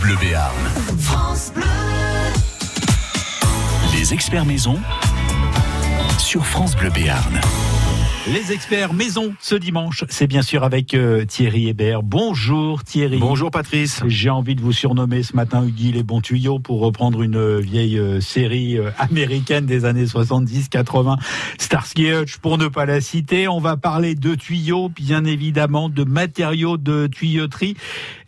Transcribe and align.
Bleu 0.00 0.16
Béarn. 0.16 0.54
France 0.98 1.52
Bleu. 1.54 1.64
Les 3.92 4.14
experts 4.14 4.46
maison 4.46 4.78
sur 6.18 6.46
France 6.46 6.74
Bleu 6.74 6.90
Béarn. 6.90 7.40
Les 8.32 8.52
experts 8.52 8.94
maison 8.94 9.34
ce 9.40 9.56
dimanche, 9.56 10.04
c'est 10.08 10.28
bien 10.28 10.42
sûr 10.42 10.62
avec 10.62 10.94
euh, 10.94 11.24
Thierry 11.24 11.66
Hébert. 11.66 12.04
Bonjour 12.04 12.84
Thierry. 12.84 13.18
Bonjour 13.18 13.50
Patrice. 13.50 14.04
J'ai 14.06 14.30
envie 14.30 14.54
de 14.54 14.60
vous 14.60 14.70
surnommer 14.70 15.24
ce 15.24 15.34
matin 15.34 15.64
Huggy 15.66 15.90
les 15.90 16.04
bons 16.04 16.20
tuyaux 16.20 16.60
pour 16.60 16.78
reprendre 16.78 17.22
une 17.22 17.34
euh, 17.34 17.58
vieille 17.58 17.98
euh, 17.98 18.20
série 18.20 18.78
américaine 18.98 19.66
des 19.66 19.84
années 19.84 20.04
70-80, 20.04 21.18
Starsky 21.58 22.12
Hutch 22.12 22.36
pour 22.36 22.56
ne 22.56 22.68
pas 22.68 22.86
la 22.86 23.00
citer. 23.00 23.48
On 23.48 23.58
va 23.58 23.76
parler 23.76 24.14
de 24.14 24.36
tuyaux, 24.36 24.90
bien 24.90 25.24
évidemment, 25.24 25.88
de 25.88 26.04
matériaux 26.04 26.76
de 26.76 27.08
tuyauterie. 27.08 27.76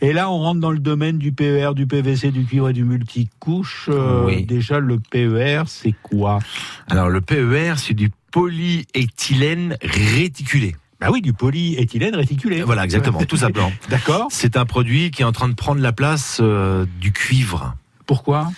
Et 0.00 0.12
là, 0.12 0.32
on 0.32 0.38
rentre 0.38 0.60
dans 0.60 0.72
le 0.72 0.80
domaine 0.80 1.18
du 1.18 1.30
PER, 1.30 1.74
du 1.76 1.86
PVC, 1.86 2.32
du 2.32 2.44
cuivre 2.44 2.70
et 2.70 2.72
du 2.72 2.82
multicouche. 2.82 3.88
Oui. 4.26 4.44
Déjà, 4.46 4.80
le 4.80 4.98
PER, 4.98 5.62
c'est 5.66 5.94
quoi? 6.02 6.40
Alors 6.90 7.08
le 7.08 7.20
PER, 7.20 7.74
c'est 7.76 7.94
du 7.94 8.10
polyéthylène 8.32 9.76
réticulé. 9.82 10.74
Bah 11.00 11.08
oui, 11.10 11.20
du 11.20 11.32
polyéthylène 11.32 12.14
réticulé. 12.14 12.62
Voilà, 12.62 12.84
exactement, 12.84 13.18
tout 13.24 13.36
simplement. 13.36 13.72
D'accord. 13.88 14.28
C'est 14.30 14.56
un 14.56 14.64
produit 14.64 15.10
qui 15.10 15.22
est 15.22 15.24
en 15.24 15.32
train 15.32 15.48
de 15.48 15.54
prendre 15.54 15.80
la 15.80 15.92
place 15.92 16.38
euh, 16.40 16.86
du 17.00 17.12
cuivre. 17.12 17.76
Pourquoi? 18.06 18.50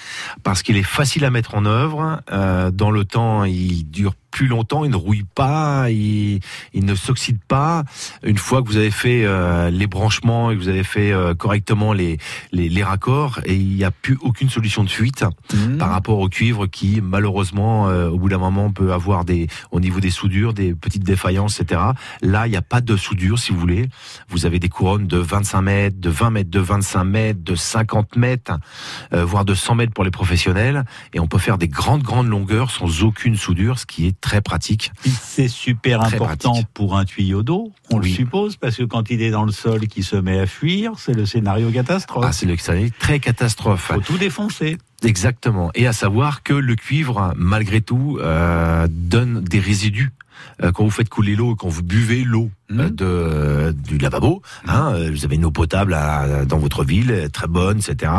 Parce 0.43 0.63
qu'il 0.63 0.77
est 0.77 0.83
facile 0.83 1.25
à 1.25 1.31
mettre 1.31 1.55
en 1.55 1.65
œuvre. 1.65 2.21
euh, 2.33 2.71
dans 2.71 2.91
le 2.91 3.05
temps, 3.05 3.45
il 3.45 3.85
dure 3.91 4.15
plus 4.35 4.49
longtemps, 4.49 4.85
il 4.85 4.91
ne 4.91 4.97
rouille 4.97 5.25
pas, 5.33 5.91
il, 5.91 6.41
il 6.73 6.85
ne 6.85 6.97
s'oxyde 6.97 7.39
pas. 7.47 7.85
Une 8.25 8.37
fois 8.37 8.63
que 8.63 8.67
vous 8.67 8.77
avez 8.77 8.91
fait 8.91 9.25
euh, 9.25 9.71
les 9.71 9.87
branchements 9.87 10.51
et 10.51 10.57
que 10.57 10.61
vous 10.61 10.69
avez 10.69 10.83
fait 10.83 11.13
euh, 11.13 11.35
correctement 11.35 11.93
les, 11.93 12.19
les, 12.51 12.69
les 12.69 12.83
raccords, 12.83 13.39
et 13.45 13.55
il 13.55 13.77
n'y 13.77 13.85
a 13.85 13.93
plus 13.93 14.19
aucune 14.23 14.51
solution 14.51 14.83
de 14.83 14.91
fuite. 14.91 15.25
Mmh. 15.53 15.77
par 15.77 15.91
rapport 15.91 16.19
au 16.19 16.29
cuivre 16.29 16.67
qui 16.67 17.01
malheureusement 17.03 17.89
euh, 17.89 18.09
au 18.09 18.19
bout 18.19 18.29
d'un 18.29 18.39
moment 18.39 18.71
peut 18.71 18.93
avoir 18.93 19.25
des 19.25 19.47
au 19.71 19.79
niveau 19.79 20.01
des 20.01 20.11
soudures 20.11 20.55
des 20.55 20.75
petites 20.75 21.05
défaillances 21.05 21.61
etc 21.61 21.81
là 22.23 22.47
il 22.47 22.51
n'y 22.51 22.57
a 22.57 22.63
pas 22.63 22.81
de 22.81 22.97
soudure 22.97 23.39
si 23.39 23.53
vous 23.53 23.59
voulez 23.59 23.89
vous 24.29 24.47
avez 24.47 24.59
des 24.59 24.69
couronnes 24.69 25.07
de 25.07 25.19
25 25.19 25.61
mètres 25.61 26.01
de 26.01 26.11
20 26.11 26.31
mètres 26.31 26.51
de 26.51 26.61
25 26.61 27.05
mètres 27.05 27.45
de 27.45 27.55
50 27.55 28.17
mètres 28.17 28.59
euh, 29.13 29.25
voire 29.25 29.45
de 29.45 29.55
100 29.55 29.75
mètres 29.75 29.93
pour 29.93 30.05
les 30.05 30.11
professionnels 30.11 30.85
et 31.13 31.21
on 31.21 31.27
peut 31.27 31.39
faire 31.39 31.59
des 31.59 31.69
grandes 31.69 32.03
grandes 32.03 32.29
longueurs 32.29 32.71
sans 32.71 33.03
aucune 33.03 33.37
soudure 33.37 33.79
ce 33.79 33.87
qui 33.87 34.07
est 34.07 34.21
très 34.25 34.41
pratique 34.41 34.91
C'est 35.23 35.49
super 35.49 36.01
Très 36.01 36.15
important 36.17 36.53
pratique. 36.53 36.69
pour 36.73 36.97
un 36.97 37.05
tuyau 37.05 37.43
d'eau, 37.43 37.73
on 37.91 37.99
Oui. 37.99 38.09
le 38.09 38.15
suppose, 38.17 38.57
parce 38.57 38.77
que 38.77 38.85
quand 38.85 39.11
il 39.11 39.21
est 39.21 39.31
dans 39.31 39.45
le 39.45 39.53
sol 39.53 39.85
et 39.85 39.87
qu'il 39.87 40.03
se 40.03 40.17
met 40.17 40.41
à 40.41 40.47
fuir, 40.47 40.93
c'est 40.97 41.13
le 41.13 41.27
scénario 41.27 41.71
catastrophe. 41.71 42.25
ah 42.27 42.33
c'est 42.33 42.47
le 42.47 42.57
c'est 42.57 42.91
très 42.99 43.21
catastrophe 43.21 43.83
faut 43.93 44.01
tout 44.01 44.17
défoncer. 44.17 44.79
Exactement. 45.03 45.71
Et 45.75 45.87
à 45.87 45.93
savoir 45.93 46.43
que 46.43 46.55
le 46.55 46.75
cuivre, 46.77 47.35
malgré 47.37 47.83
tout, 47.83 48.19
euh, 48.23 48.87
donne 48.91 49.43
des 49.43 49.61
résidus. 49.61 50.11
Euh, 50.63 50.73
quand 50.73 50.85
vous 50.85 50.91
faites 50.91 51.09
couler 51.09 51.37
l'eau, 51.37 51.55
quand 51.57 51.69
vous 51.69 51.83
buvez 51.83 52.23
l'eau 52.25 52.51
euh, 52.71 52.85
Mhm. 52.89 52.91
de 52.91 53.77
du 53.87 53.99
lavabo, 53.99 54.43
hein, 54.67 54.93
euh, 54.95 55.11
vous 55.11 55.25
avez 55.25 55.37
une 55.37 55.45
eau 55.45 55.51
potable 55.51 55.95
à- 55.95 56.45
dans 56.45 56.59
votre 56.59 56.85
ville, 56.85 57.11
euh, 57.11 57.29
très 57.29 57.47
bonne, 57.47 57.79
etc. 57.79 58.11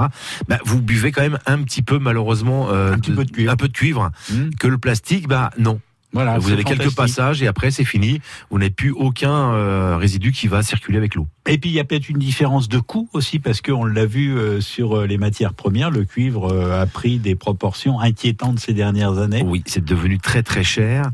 Bah, 0.47 0.59
vous 0.65 0.81
buvez 0.81 1.11
quand 1.11 1.21
même 1.21 1.39
un 1.45 1.61
petit 1.63 1.81
peu, 1.81 1.97
malheureusement, 1.99 2.69
euh, 2.69 2.93
Un 2.93 2.99
petit 2.99 3.11
peu 3.11 3.25
de 3.25 3.31
cuivre. 3.31 3.51
un 3.51 3.55
peu 3.55 3.67
de 3.67 3.73
cuivre. 3.73 4.11
Hmm. 4.31 4.49
Que 4.59 4.67
le 4.67 4.77
plastique, 4.77 5.27
bah 5.27 5.49
non. 5.57 5.79
Voilà, 6.15 6.37
vous 6.37 6.53
avez 6.53 6.63
quelques 6.63 6.95
passages 6.95 7.43
et 7.43 7.47
après 7.47 7.71
c'est 7.71 7.83
fini. 7.83 8.21
Vous 8.49 8.57
n'avez 8.57 8.71
plus 8.71 8.91
aucun 8.91 9.53
euh, 9.53 9.97
résidu 9.97 10.31
qui 10.31 10.47
va 10.47 10.63
circuler 10.63 10.97
avec 10.97 11.13
l'eau. 11.13 11.27
Et 11.45 11.57
puis 11.57 11.69
il 11.69 11.73
y 11.73 11.79
a 11.79 11.83
peut-être 11.83 12.07
une 12.07 12.17
différence 12.17 12.69
de 12.69 12.79
coût 12.79 13.09
aussi, 13.11 13.39
parce 13.39 13.61
qu'on 13.61 13.83
l'a 13.83 14.05
vu 14.05 14.35
euh, 14.35 14.61
sur 14.61 14.97
euh, 14.97 15.05
les 15.05 15.17
matières 15.17 15.53
premières, 15.53 15.91
le 15.91 16.05
cuivre 16.05 16.51
euh, 16.51 16.81
a 16.81 16.85
pris 16.85 17.19
des 17.19 17.35
proportions 17.35 17.99
inquiétantes 17.99 18.59
ces 18.59 18.73
dernières 18.73 19.19
années. 19.19 19.43
Oui, 19.45 19.61
c'est 19.65 19.83
devenu 19.83 20.17
très 20.17 20.41
très 20.41 20.63
cher. 20.63 21.11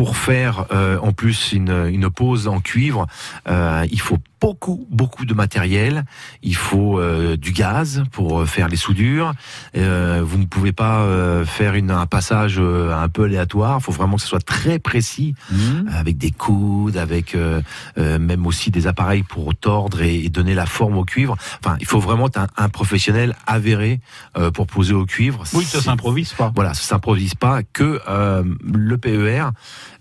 Pour 0.00 0.16
faire 0.16 0.64
euh, 0.72 0.96
en 1.02 1.12
plus 1.12 1.52
une, 1.52 1.86
une 1.92 2.08
pose 2.08 2.48
en 2.48 2.60
cuivre, 2.60 3.06
euh, 3.50 3.84
il 3.92 4.00
faut 4.00 4.16
beaucoup 4.40 4.86
beaucoup 4.90 5.26
de 5.26 5.34
matériel. 5.34 6.06
Il 6.42 6.56
faut 6.56 6.98
euh, 6.98 7.36
du 7.36 7.52
gaz 7.52 8.04
pour 8.10 8.40
euh, 8.40 8.46
faire 8.46 8.68
les 8.68 8.78
soudures. 8.78 9.34
Euh, 9.76 10.22
vous 10.24 10.38
ne 10.38 10.46
pouvez 10.46 10.72
pas 10.72 11.00
euh, 11.00 11.44
faire 11.44 11.74
une, 11.74 11.90
un 11.90 12.06
passage 12.06 12.56
euh, 12.58 12.94
un 12.96 13.10
peu 13.10 13.24
aléatoire. 13.24 13.76
Il 13.80 13.84
faut 13.84 13.92
vraiment 13.92 14.16
que 14.16 14.22
ce 14.22 14.28
soit 14.28 14.40
très 14.56 14.78
précis, 14.78 15.34
Hmm. 15.50 15.86
avec 15.94 16.16
des 16.16 16.30
coudes, 16.30 16.96
avec 16.96 17.34
euh, 17.34 17.60
même 17.98 18.46
aussi 18.46 18.70
des 18.70 18.86
appareils 18.86 19.22
pour 19.24 19.54
tordre 19.54 20.00
et, 20.00 20.24
et 20.24 20.30
donner 20.30 20.54
la 20.54 20.64
forme 20.64 20.96
au 20.96 21.04
cuivre. 21.04 21.36
Enfin, 21.62 21.76
il 21.78 21.86
faut 21.86 22.00
vraiment 22.00 22.30
un, 22.36 22.46
un 22.56 22.68
professionnel 22.70 23.34
avéré 23.46 24.00
euh, 24.38 24.50
pour 24.50 24.66
poser 24.66 24.94
au 24.94 25.04
cuivre. 25.04 25.44
Oui, 25.52 25.64
ça 25.64 25.82
s'improvise 25.82 26.32
pas. 26.32 26.52
voilà, 26.54 26.72
ça 26.72 26.84
s'improvise 26.84 27.34
pas 27.34 27.62
que 27.62 28.00
euh, 28.08 28.42
le 28.64 28.96
PER. 28.96 29.50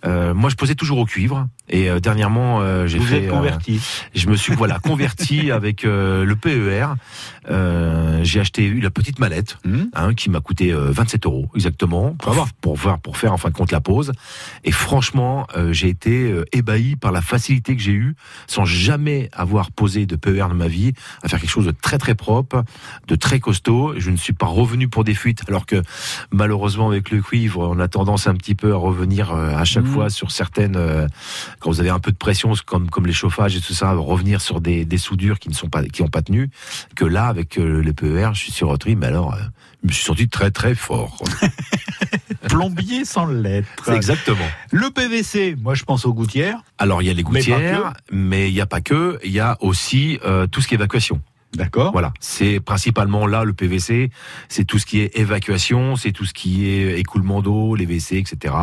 Euh, 0.06 0.34
moi, 0.34 0.50
je 0.50 0.56
posais 0.56 0.76
toujours 0.76 1.00
au 1.00 1.06
cuivre 1.06 1.48
et 1.70 1.90
euh, 1.90 2.00
dernièrement, 2.00 2.62
euh, 2.62 2.88
j'ai 2.88 3.00
fait. 3.00 3.26
êtes 3.26 3.32
euh, 3.32 3.78
je 4.16 4.28
me 4.30 4.36
suis 4.36 4.54
voilà 4.56 4.80
converti 4.80 5.52
avec 5.60 5.86
euh, 5.86 6.24
le 6.26 6.36
PER. 6.36 6.88
Euh, 7.50 8.20
j'ai 8.24 8.40
acheté 8.40 8.70
la 8.74 8.90
petite 8.92 9.20
mallette 9.20 9.58
Hmm. 9.66 9.86
hein, 9.94 10.14
qui 10.14 10.30
m'a 10.30 10.40
coûté 10.40 10.72
euh, 10.72 10.92
27 10.92 11.26
euros 11.26 11.50
exactement 11.56 12.14
pour, 12.20 12.34
va. 12.34 12.46
pour 12.62 12.76
voir 12.76 13.00
pour 13.00 13.18
faire 13.18 13.34
en 13.34 13.38
fin 13.38 13.50
de 13.50 13.54
compte 13.56 13.72
la 13.72 13.82
pause. 13.82 14.12
Et 14.64 14.72
franchement, 14.72 15.48
euh, 15.58 15.74
j'ai 15.74 15.90
été 15.90 16.32
euh, 16.32 16.46
ébahi 16.54 16.96
par 16.96 17.12
la 17.12 17.22
facilité 17.22 17.76
que 17.76 17.82
j'ai 17.82 17.92
eue 17.94 18.16
sans 18.48 18.66
jamais 18.66 19.30
avoir 19.34 19.72
posé 19.72 20.06
de 20.06 20.16
PER 20.16 20.48
de 20.50 20.54
ma 20.54 20.68
vie 20.68 20.94
à 21.24 21.28
faire 21.30 21.40
quelque 21.40 21.50
chose 21.50 21.66
de 21.66 21.72
très 21.72 21.98
très 21.98 22.16
propre, 22.16 22.64
de 23.08 23.16
très 23.16 23.40
costaud. 23.40 23.94
Je 23.98 24.12
ne 24.12 24.18
suis 24.18 24.34
pas 24.34 24.46
revenu 24.46 24.88
pour 24.88 25.04
des 25.04 25.14
fuites 25.16 25.42
alors 25.48 25.66
que 25.66 25.82
malheureusement 26.32 26.90
avec 26.90 27.10
le 27.12 27.22
cuivre, 27.22 27.68
on 27.72 27.80
a 27.80 27.88
tendance 27.88 28.28
un 28.28 28.36
petit 28.36 28.56
peu 28.56 28.74
à 28.74 28.78
revenir 28.78 29.32
euh, 29.34 29.56
à 29.56 29.66
chaque 29.66 29.84
Mhm. 29.86 29.92
fois 29.94 30.10
sur 30.10 30.32
certaines 30.32 30.76
euh, 30.76 31.08
quand 31.60 31.70
vous 31.70 31.80
avez 31.80 31.90
un 31.90 32.00
peu 32.00 32.12
de 32.12 32.18
pression 32.18 32.54
comme 32.66 32.90
comme 32.90 33.06
les 33.06 33.14
chauffages 33.14 33.56
et 33.56 33.62
tout 33.62 33.74
ça, 33.74 33.92
revenir 33.94 34.42
sur 34.42 34.62
des, 34.62 34.86
des 34.86 34.98
soudures 34.98 35.40
qui 35.40 35.50
ne 35.50 35.54
sont 35.54 35.70
pas 35.70 35.84
qui 35.84 36.02
ont 36.02 36.08
pas 36.08 36.22
tenu. 36.22 36.50
Que 36.96 37.06
là 37.06 37.28
avec 37.28 37.58
euh, 37.58 37.82
les 37.82 37.94
PER, 37.94 38.32
je 38.34 38.40
suis 38.40 38.52
sur 38.52 38.70
autre 38.70 38.88
mais 38.90 39.08
alors 39.08 39.34
euh, 39.34 39.40
je 39.84 39.88
me 39.88 39.94
suis 39.94 40.06
senti 40.06 40.28
très 40.30 40.52
très 40.52 40.76
fort. 40.76 41.22
Plombier 42.50 43.06
sans 43.06 43.26
lettres. 43.26 43.90
Exactement. 43.92 44.48
Le 44.72 44.90
PVC, 44.90 45.56
moi 45.62 45.76
je 45.76 45.84
pense 45.84 46.06
aux 46.06 46.14
gouttières. 46.14 46.62
Alors 46.78 47.02
il 47.02 47.06
y 47.06 47.10
a 47.10 47.14
les 47.14 47.24
gouttières, 47.24 47.94
mais 48.12 48.50
il 48.50 48.54
n'y 48.54 48.62
a 48.62 48.66
pas 48.66 48.82
que, 48.82 49.20
il 49.24 49.32
y 49.32 49.40
a 49.40 49.58
aussi 49.60 50.20
euh, 50.26 50.48
tout 50.48 50.62
ce 50.62 50.68
qui 50.68 50.76
est 50.76 50.78
évacuation. 50.78 51.22
D'accord. 51.56 51.92
Voilà, 51.92 52.14
c'est 52.20 52.60
principalement 52.60 53.26
là 53.26 53.44
le 53.44 53.54
PVC, 53.54 54.12
c'est 54.50 54.66
tout 54.66 54.78
ce 54.78 54.86
qui 54.86 55.00
est 55.02 55.18
évacuation, 55.18 55.96
c'est 55.96 56.12
tout 56.12 56.26
ce 56.26 56.34
qui 56.34 56.68
est 56.70 57.00
écoulement 57.00 57.42
d'eau, 57.42 57.76
les 57.76 57.86
WC, 57.86 58.18
etc. 58.18 58.54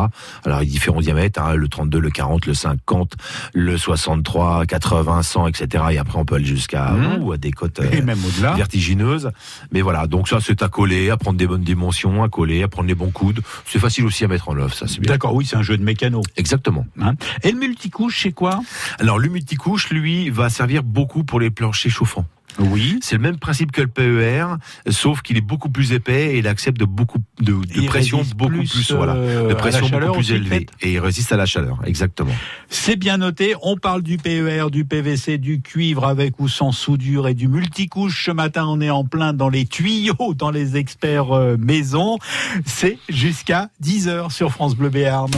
Alors 0.45 0.61
il 0.63 0.67
y 0.67 0.71
a 0.71 0.71
différents 0.71 1.01
diamètres, 1.01 1.41
hein, 1.41 1.55
le 1.55 1.67
32, 1.67 1.99
le 1.99 2.09
40, 2.09 2.45
le 2.45 2.53
50, 2.53 3.15
le 3.53 3.77
63, 3.77 4.65
80, 4.65 5.21
100, 5.21 5.47
etc. 5.47 5.83
Et 5.91 5.97
après 5.97 6.17
on 6.17 6.23
peut 6.25 6.35
aller 6.35 6.45
jusqu'à 6.45 6.91
Mhm. 6.91 7.23
ou 7.23 7.31
à 7.33 7.37
des 7.37 7.51
cotes 7.51 7.79
euh, 7.81 7.91
Et 7.91 8.01
même 8.01 8.23
au-delà. 8.23 8.53
vertigineuses. 8.53 9.31
Mais 9.71 9.81
voilà, 9.81 10.07
donc 10.07 10.29
ça 10.29 10.39
c'est 10.41 10.61
à 10.63 10.69
coller, 10.69 11.09
à 11.09 11.17
prendre 11.17 11.37
des 11.37 11.47
bonnes 11.47 11.63
dimensions, 11.63 12.23
à 12.23 12.29
coller, 12.29 12.63
à 12.63 12.67
prendre 12.69 12.87
les 12.87 12.95
bons 12.95 13.11
coudes. 13.11 13.41
C'est 13.65 13.79
facile 13.79 14.05
aussi 14.05 14.23
à 14.23 14.29
mettre 14.29 14.47
en 14.47 14.57
œuvre, 14.57 14.73
ça 14.73 14.87
c'est 14.87 15.01
bien. 15.01 15.11
D'accord, 15.11 15.33
oui, 15.35 15.45
c'est 15.45 15.57
un 15.57 15.61
jeu 15.61 15.77
de 15.77 15.83
mécano. 15.83 16.21
Exactement. 16.37 16.85
hein. 17.01 17.15
Et 17.43 17.51
le 17.51 17.59
multicouche, 17.59 18.21
c'est 18.23 18.31
quoi? 18.31 18.61
Alors 18.99 19.19
le 19.19 19.27
multicouche, 19.27 19.89
lui, 19.89 20.29
va 20.29 20.49
servir 20.49 20.83
beaucoup 20.83 21.25
pour 21.25 21.39
les 21.41 21.49
planchers 21.49 21.91
chauffants. 21.91 22.25
Oui. 22.59 22.99
C'est 23.01 23.15
le 23.15 23.21
même 23.21 23.37
principe 23.37 23.71
que 23.71 23.81
le 23.81 23.87
PER, 23.87 24.45
sauf 24.89 25.21
qu'il 25.21 25.37
est 25.37 25.41
beaucoup 25.41 25.69
plus 25.69 25.93
épais 25.93 26.35
et 26.35 26.37
il 26.39 26.47
accepte 26.47 26.79
de 26.79 26.85
beaucoup 26.85 27.19
de, 27.39 27.53
de 27.53 27.65
Il 27.75 27.85
pression 27.85 28.23
beaucoup 28.35 28.51
plus, 28.51 28.69
plus, 28.69 28.91
voilà, 28.91 29.13
euh, 29.13 29.49
de 29.49 29.53
pression 29.53 29.87
beaucoup 29.89 30.13
plus 30.13 30.31
élevée 30.31 30.65
et 30.81 30.93
il 30.93 30.99
résiste 30.99 31.31
à 31.31 31.37
la 31.37 31.45
chaleur, 31.45 31.79
exactement. 31.85 32.31
C'est 32.69 32.95
bien 32.95 33.17
noté. 33.17 33.55
On 33.61 33.77
parle 33.77 34.01
du 34.01 34.17
PER, 34.17 34.65
du 34.71 34.85
PVC, 34.85 35.37
du 35.37 35.61
cuivre 35.61 36.05
avec 36.05 36.39
ou 36.39 36.47
sans 36.47 36.71
soudure 36.71 37.27
et 37.27 37.33
du 37.33 37.47
multicouche. 37.47 38.25
Ce 38.25 38.31
matin, 38.31 38.65
on 38.67 38.81
est 38.81 38.89
en 38.89 39.05
plein 39.05 39.33
dans 39.33 39.49
les 39.49 39.65
tuyaux, 39.65 40.33
dans 40.35 40.51
les 40.51 40.77
experts 40.77 41.31
euh, 41.31 41.57
maison. 41.57 42.17
C'est 42.65 42.97
jusqu'à 43.09 43.69
10h 43.83 44.31
sur 44.31 44.51
France 44.51 44.75
Bleu 44.75 44.89
Béarn. 44.89 45.31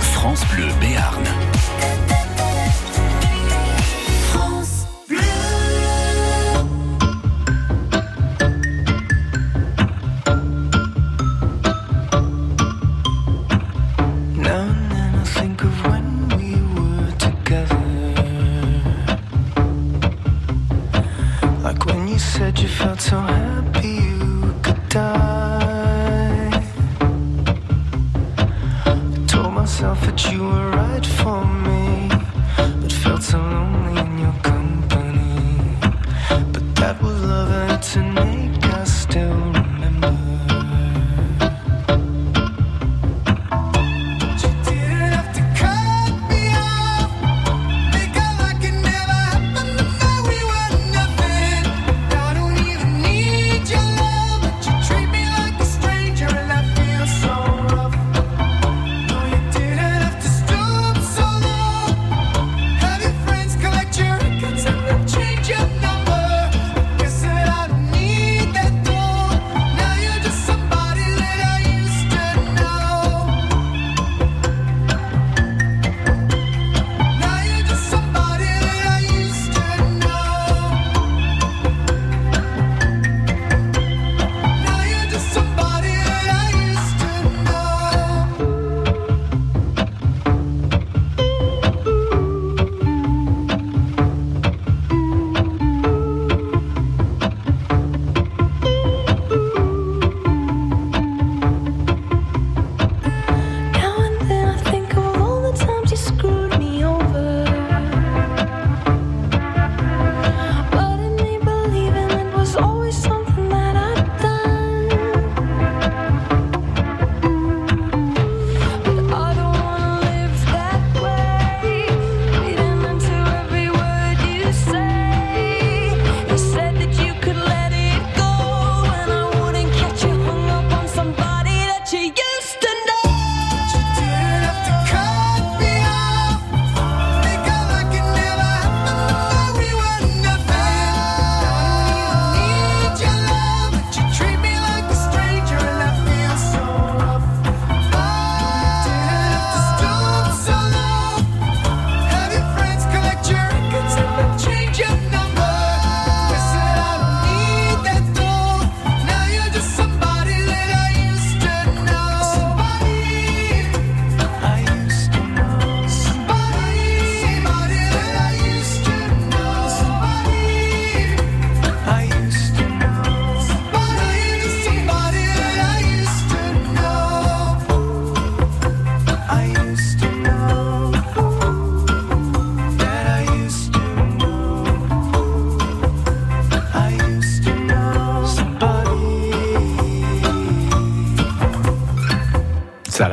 France 0.00 0.44
Bleu 0.54 0.68
Béarn. 0.80 1.43
to 22.96 23.43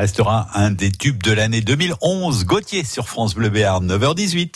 restera 0.02 0.48
un 0.56 0.72
des 0.72 0.92
tubes 0.92 1.22
de 1.22 1.32
l'année 1.32 1.62
2011. 1.62 2.46
Gauthier 2.46 2.84
sur 2.84 3.08
France 3.08 3.36
Bleu 3.36 3.50
Béarn, 3.50 3.86
9h18. 3.86 4.56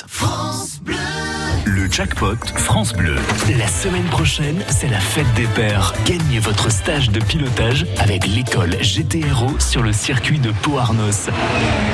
Le 1.65 1.91
jackpot 1.91 2.35
France 2.55 2.93
Bleu. 2.93 3.15
La 3.59 3.67
semaine 3.67 4.05
prochaine, 4.05 4.63
c'est 4.69 4.87
la 4.87 4.99
fête 4.99 5.31
des 5.35 5.45
pères. 5.45 5.93
Gagnez 6.07 6.39
votre 6.39 6.71
stage 6.71 7.11
de 7.11 7.19
pilotage 7.19 7.85
avec 7.99 8.25
l'école 8.25 8.71
GTRO 8.81 9.59
sur 9.59 9.83
le 9.83 9.93
circuit 9.93 10.39
de 10.39 10.51
Pau-Arnos. 10.63 11.29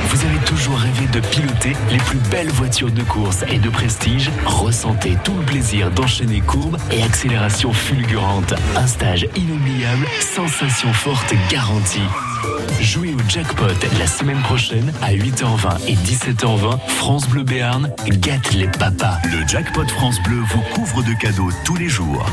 Vous 0.07 0.25
avez 0.25 0.39
toujours 0.45 0.77
rêvé 0.77 1.07
de 1.11 1.19
piloter 1.19 1.73
les 1.89 1.97
plus 1.97 2.19
belles 2.29 2.51
voitures 2.51 2.91
de 2.91 3.03
course 3.03 3.43
et 3.51 3.59
de 3.59 3.69
prestige? 3.69 4.31
Ressentez 4.45 5.17
tout 5.25 5.35
le 5.35 5.43
plaisir 5.43 5.91
d'enchaîner 5.91 6.39
courbes 6.39 6.77
et 6.89 7.03
accélération 7.03 7.73
fulgurante. 7.73 8.53
Un 8.77 8.87
stage 8.87 9.27
inoubliable, 9.35 10.07
sensation 10.21 10.93
forte 10.93 11.33
garantie. 11.49 11.99
Jouez 12.81 13.13
au 13.13 13.29
jackpot 13.29 13.67
la 13.99 14.07
semaine 14.07 14.41
prochaine 14.41 14.91
à 15.03 15.13
8h20 15.13 15.85
et 15.87 15.93
17h20. 15.93 16.79
France 16.87 17.27
Bleu 17.29 17.43
Béarn 17.43 17.93
gâte 18.07 18.53
les 18.53 18.67
papas. 18.67 19.19
Le 19.25 19.47
jackpot 19.47 19.87
France 19.87 20.17
Bleu 20.23 20.39
vous 20.49 20.61
couvre 20.73 21.03
de 21.03 21.13
cadeaux 21.13 21.51
tous 21.63 21.75
les 21.75 21.87
jours. 21.87 22.25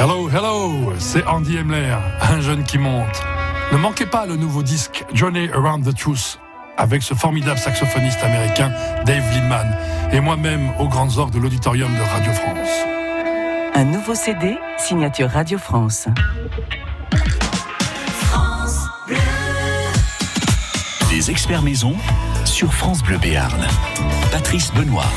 Hello, 0.00 0.30
hello, 0.30 0.92
c'est 0.98 1.24
Andy 1.26 1.58
Emler, 1.58 1.96
un 2.22 2.40
jeune 2.40 2.64
qui 2.64 2.78
monte. 2.78 3.22
Ne 3.72 3.76
manquez 3.76 4.06
pas 4.06 4.24
le 4.24 4.36
nouveau 4.36 4.62
disque 4.62 5.04
Journey 5.12 5.50
Around 5.52 5.84
the 5.84 5.96
Truth 5.96 6.38
avec 6.78 7.02
ce 7.02 7.14
formidable 7.14 7.58
saxophoniste 7.58 8.22
américain 8.22 8.72
Dave 9.04 9.24
Lindman 9.32 9.76
et 10.12 10.20
moi-même 10.20 10.70
aux 10.78 10.88
grandes 10.88 11.18
orgues 11.18 11.34
de 11.34 11.38
l'auditorium 11.38 11.94
de 11.94 12.02
Radio 12.02 12.32
France. 12.32 12.93
Un 13.76 13.84
nouveau 13.86 14.14
CD, 14.14 14.56
signature 14.78 15.28
Radio 15.28 15.58
France. 15.58 16.06
Les 21.10 21.28
experts 21.28 21.62
maison 21.62 21.96
sur 22.44 22.72
France 22.72 23.02
Bleu 23.02 23.18
Béarn. 23.18 23.66
Patrice 24.30 24.72
Benoît. 24.72 25.10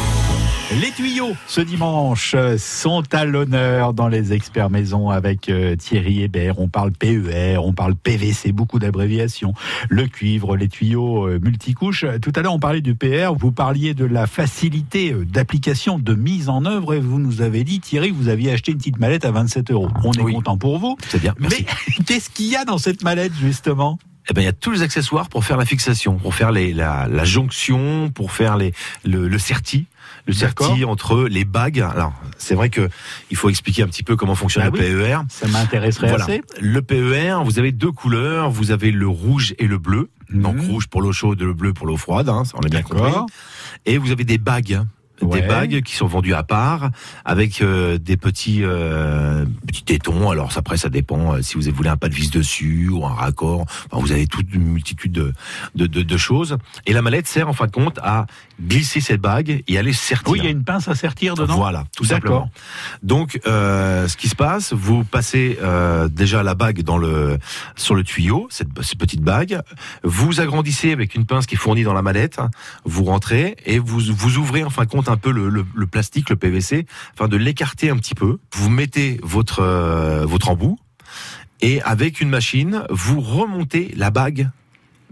Les 0.71 0.91
tuyaux, 0.91 1.33
ce 1.47 1.61
dimanche, 1.61 2.35
sont 2.57 3.01
à 3.13 3.23
l'honneur 3.23 3.93
dans 3.93 4.09
les 4.09 4.33
experts 4.33 4.69
maison 4.69 5.09
avec 5.09 5.47
euh, 5.47 5.77
Thierry 5.77 6.23
Hébert. 6.23 6.59
On 6.59 6.67
parle 6.67 6.91
PER, 6.91 7.57
on 7.59 7.71
parle 7.71 7.95
PVC, 7.95 8.51
beaucoup 8.51 8.77
d'abréviations. 8.77 9.53
Le 9.87 10.07
cuivre, 10.07 10.57
les 10.57 10.67
tuyaux 10.67 11.25
euh, 11.25 11.39
multicouches. 11.41 12.03
Tout 12.21 12.33
à 12.35 12.41
l'heure, 12.41 12.53
on 12.53 12.59
parlait 12.59 12.81
du 12.81 12.95
PR. 12.95 13.33
Vous 13.37 13.53
parliez 13.53 13.93
de 13.93 14.03
la 14.03 14.27
facilité 14.27 15.13
euh, 15.13 15.23
d'application, 15.23 15.99
de 15.99 16.13
mise 16.15 16.49
en 16.49 16.65
œuvre. 16.65 16.93
Et 16.95 16.99
vous 16.99 17.19
nous 17.19 17.41
avez 17.41 17.63
dit, 17.63 17.79
Thierry, 17.79 18.11
vous 18.11 18.27
aviez 18.27 18.51
acheté 18.51 18.73
une 18.73 18.77
petite 18.77 18.99
mallette 18.99 19.23
à 19.23 19.31
27 19.31 19.71
euros. 19.71 19.87
On 20.03 20.11
est 20.11 20.21
Oui. 20.21 20.33
content 20.33 20.57
pour 20.57 20.79
vous. 20.79 20.97
C'est 21.07 21.21
bien, 21.21 21.33
merci. 21.39 21.65
Mais 21.97 22.03
qu'est-ce 22.05 22.29
qu'il 22.29 22.47
y 22.47 22.57
a 22.57 22.65
dans 22.65 22.77
cette 22.77 23.03
mallette, 23.03 23.33
justement? 23.39 23.97
Eh 24.29 24.33
ben, 24.33 24.41
il 24.41 24.45
y 24.45 24.49
a 24.49 24.53
tous 24.53 24.71
les 24.71 24.81
accessoires 24.81 25.29
pour 25.29 25.45
faire 25.45 25.55
la 25.55 25.63
fixation, 25.63 26.15
pour 26.17 26.35
faire 26.35 26.51
les, 26.51 26.73
la, 26.73 27.07
la 27.09 27.23
jonction, 27.23 28.09
pour 28.13 28.33
faire 28.33 28.57
les, 28.57 28.73
le, 29.05 29.29
le 29.29 29.39
serti, 29.39 29.85
le 30.27 30.33
serti 30.33 30.85
entre 30.85 31.23
les 31.23 31.45
bagues. 31.45 31.79
Alors, 31.79 32.13
c'est 32.37 32.53
vrai 32.55 32.69
que 32.69 32.89
il 33.31 33.37
faut 33.37 33.49
expliquer 33.49 33.83
un 33.83 33.87
petit 33.87 34.03
peu 34.03 34.15
comment 34.15 34.35
fonctionne 34.35 34.69
Bah 34.69 34.77
le 34.77 34.97
oui. 34.97 35.03
PER. 35.07 35.19
Ça 35.29 35.47
m'intéresserait 35.47 36.09
Voilà. 36.09 36.25
assez. 36.25 36.41
Le 36.61 36.81
PER, 36.81 37.37
vous 37.45 37.57
avez 37.59 37.71
deux 37.71 37.91
couleurs. 37.91 38.49
Vous 38.51 38.71
avez 38.71 38.91
le 38.91 39.07
rouge 39.07 39.55
et 39.57 39.67
le 39.67 39.77
bleu. 39.77 40.09
Donc 40.29 40.55
Mhm. 40.57 40.69
rouge 40.71 40.87
pour 40.87 41.01
l'eau 41.01 41.13
chaude 41.13 41.41
et 41.41 41.45
le 41.45 41.53
bleu 41.53 41.73
pour 41.73 41.87
l'eau 41.87 41.97
froide. 41.97 42.27
Hein, 42.29 42.43
ça, 42.45 42.53
on 42.57 42.61
l'a 42.61 42.69
bien 42.69 42.81
compris. 42.81 43.11
Et 43.85 43.97
vous 43.97 44.11
avez 44.11 44.25
des 44.25 44.37
bagues. 44.37 44.81
Ouais. 45.19 45.41
des 45.41 45.47
bagues 45.47 45.81
qui 45.81 45.95
sont 45.95 46.05
vendues 46.05 46.35
à 46.35 46.43
part 46.43 46.91
avec 47.25 47.63
euh, 47.63 47.97
des 47.97 48.17
petits 48.17 48.59
euh, 48.61 49.45
petits 49.65 49.81
tétons. 49.81 50.29
Alors 50.29 50.51
après 50.55 50.77
ça 50.77 50.89
dépend 50.89 51.33
euh, 51.33 51.41
si 51.41 51.55
vous 51.57 51.63
voulez 51.73 51.89
un 51.89 51.97
pas 51.97 52.07
de 52.07 52.13
vis 52.13 52.29
dessus 52.29 52.87
ou 52.91 53.03
un 53.03 53.15
raccord. 53.15 53.65
Enfin, 53.89 53.99
vous 53.99 54.11
avez 54.11 54.27
toute 54.27 54.53
une 54.53 54.61
multitude 54.73 55.11
de, 55.13 55.33
de, 55.73 55.87
de, 55.87 56.03
de 56.03 56.17
choses. 56.17 56.57
Et 56.85 56.93
la 56.93 57.01
mallette 57.01 57.25
sert 57.27 57.49
en 57.49 57.53
fin 57.53 57.65
de 57.65 57.71
compte 57.71 57.97
à 58.03 58.27
glisser 58.59 59.01
cette 59.01 59.21
bague 59.21 59.63
et 59.67 59.81
les 59.81 59.93
sertir. 59.93 60.31
Oui, 60.31 60.39
il 60.39 60.45
y 60.45 60.47
a 60.47 60.51
une 60.51 60.63
pince 60.63 60.87
à 60.87 60.95
sertir 60.95 61.35
dedans. 61.35 61.55
Voilà, 61.55 61.85
tout 61.95 62.05
D'accord. 62.05 62.15
simplement. 62.15 62.51
Donc, 63.03 63.39
euh, 63.47 64.07
ce 64.07 64.17
qui 64.17 64.27
se 64.29 64.35
passe, 64.35 64.73
vous 64.73 65.03
passez 65.03 65.57
euh, 65.61 66.07
déjà 66.07 66.43
la 66.43 66.55
bague 66.55 66.81
dans 66.81 66.97
le 66.97 67.37
sur 67.75 67.95
le 67.95 68.03
tuyau, 68.03 68.47
cette, 68.49 68.69
cette 68.81 68.97
petite 68.97 69.21
bague. 69.21 69.61
Vous 70.03 70.41
agrandissez 70.41 70.91
avec 70.91 71.15
une 71.15 71.25
pince 71.25 71.45
qui 71.45 71.55
est 71.55 71.57
fournie 71.57 71.83
dans 71.83 71.93
la 71.93 72.01
mallette. 72.01 72.39
Vous 72.85 73.03
rentrez 73.03 73.55
et 73.65 73.79
vous 73.79 73.99
vous 73.99 74.37
ouvrez 74.37 74.63
en 74.63 74.69
fin 74.69 74.83
de 74.83 74.89
compte 74.89 75.09
un 75.09 75.17
peu 75.17 75.31
le, 75.31 75.49
le, 75.49 75.65
le 75.75 75.87
plastique, 75.87 76.29
le 76.29 76.35
PVC, 76.35 76.85
afin 77.13 77.27
de 77.27 77.37
l'écarter 77.37 77.89
un 77.89 77.97
petit 77.97 78.15
peu. 78.15 78.39
Vous 78.53 78.69
mettez 78.69 79.19
votre 79.23 79.61
euh, 79.61 80.25
votre 80.25 80.49
embout 80.49 80.77
et 81.61 81.81
avec 81.81 82.21
une 82.21 82.29
machine, 82.29 82.83
vous 82.89 83.19
remontez 83.19 83.93
la 83.95 84.11
bague 84.11 84.49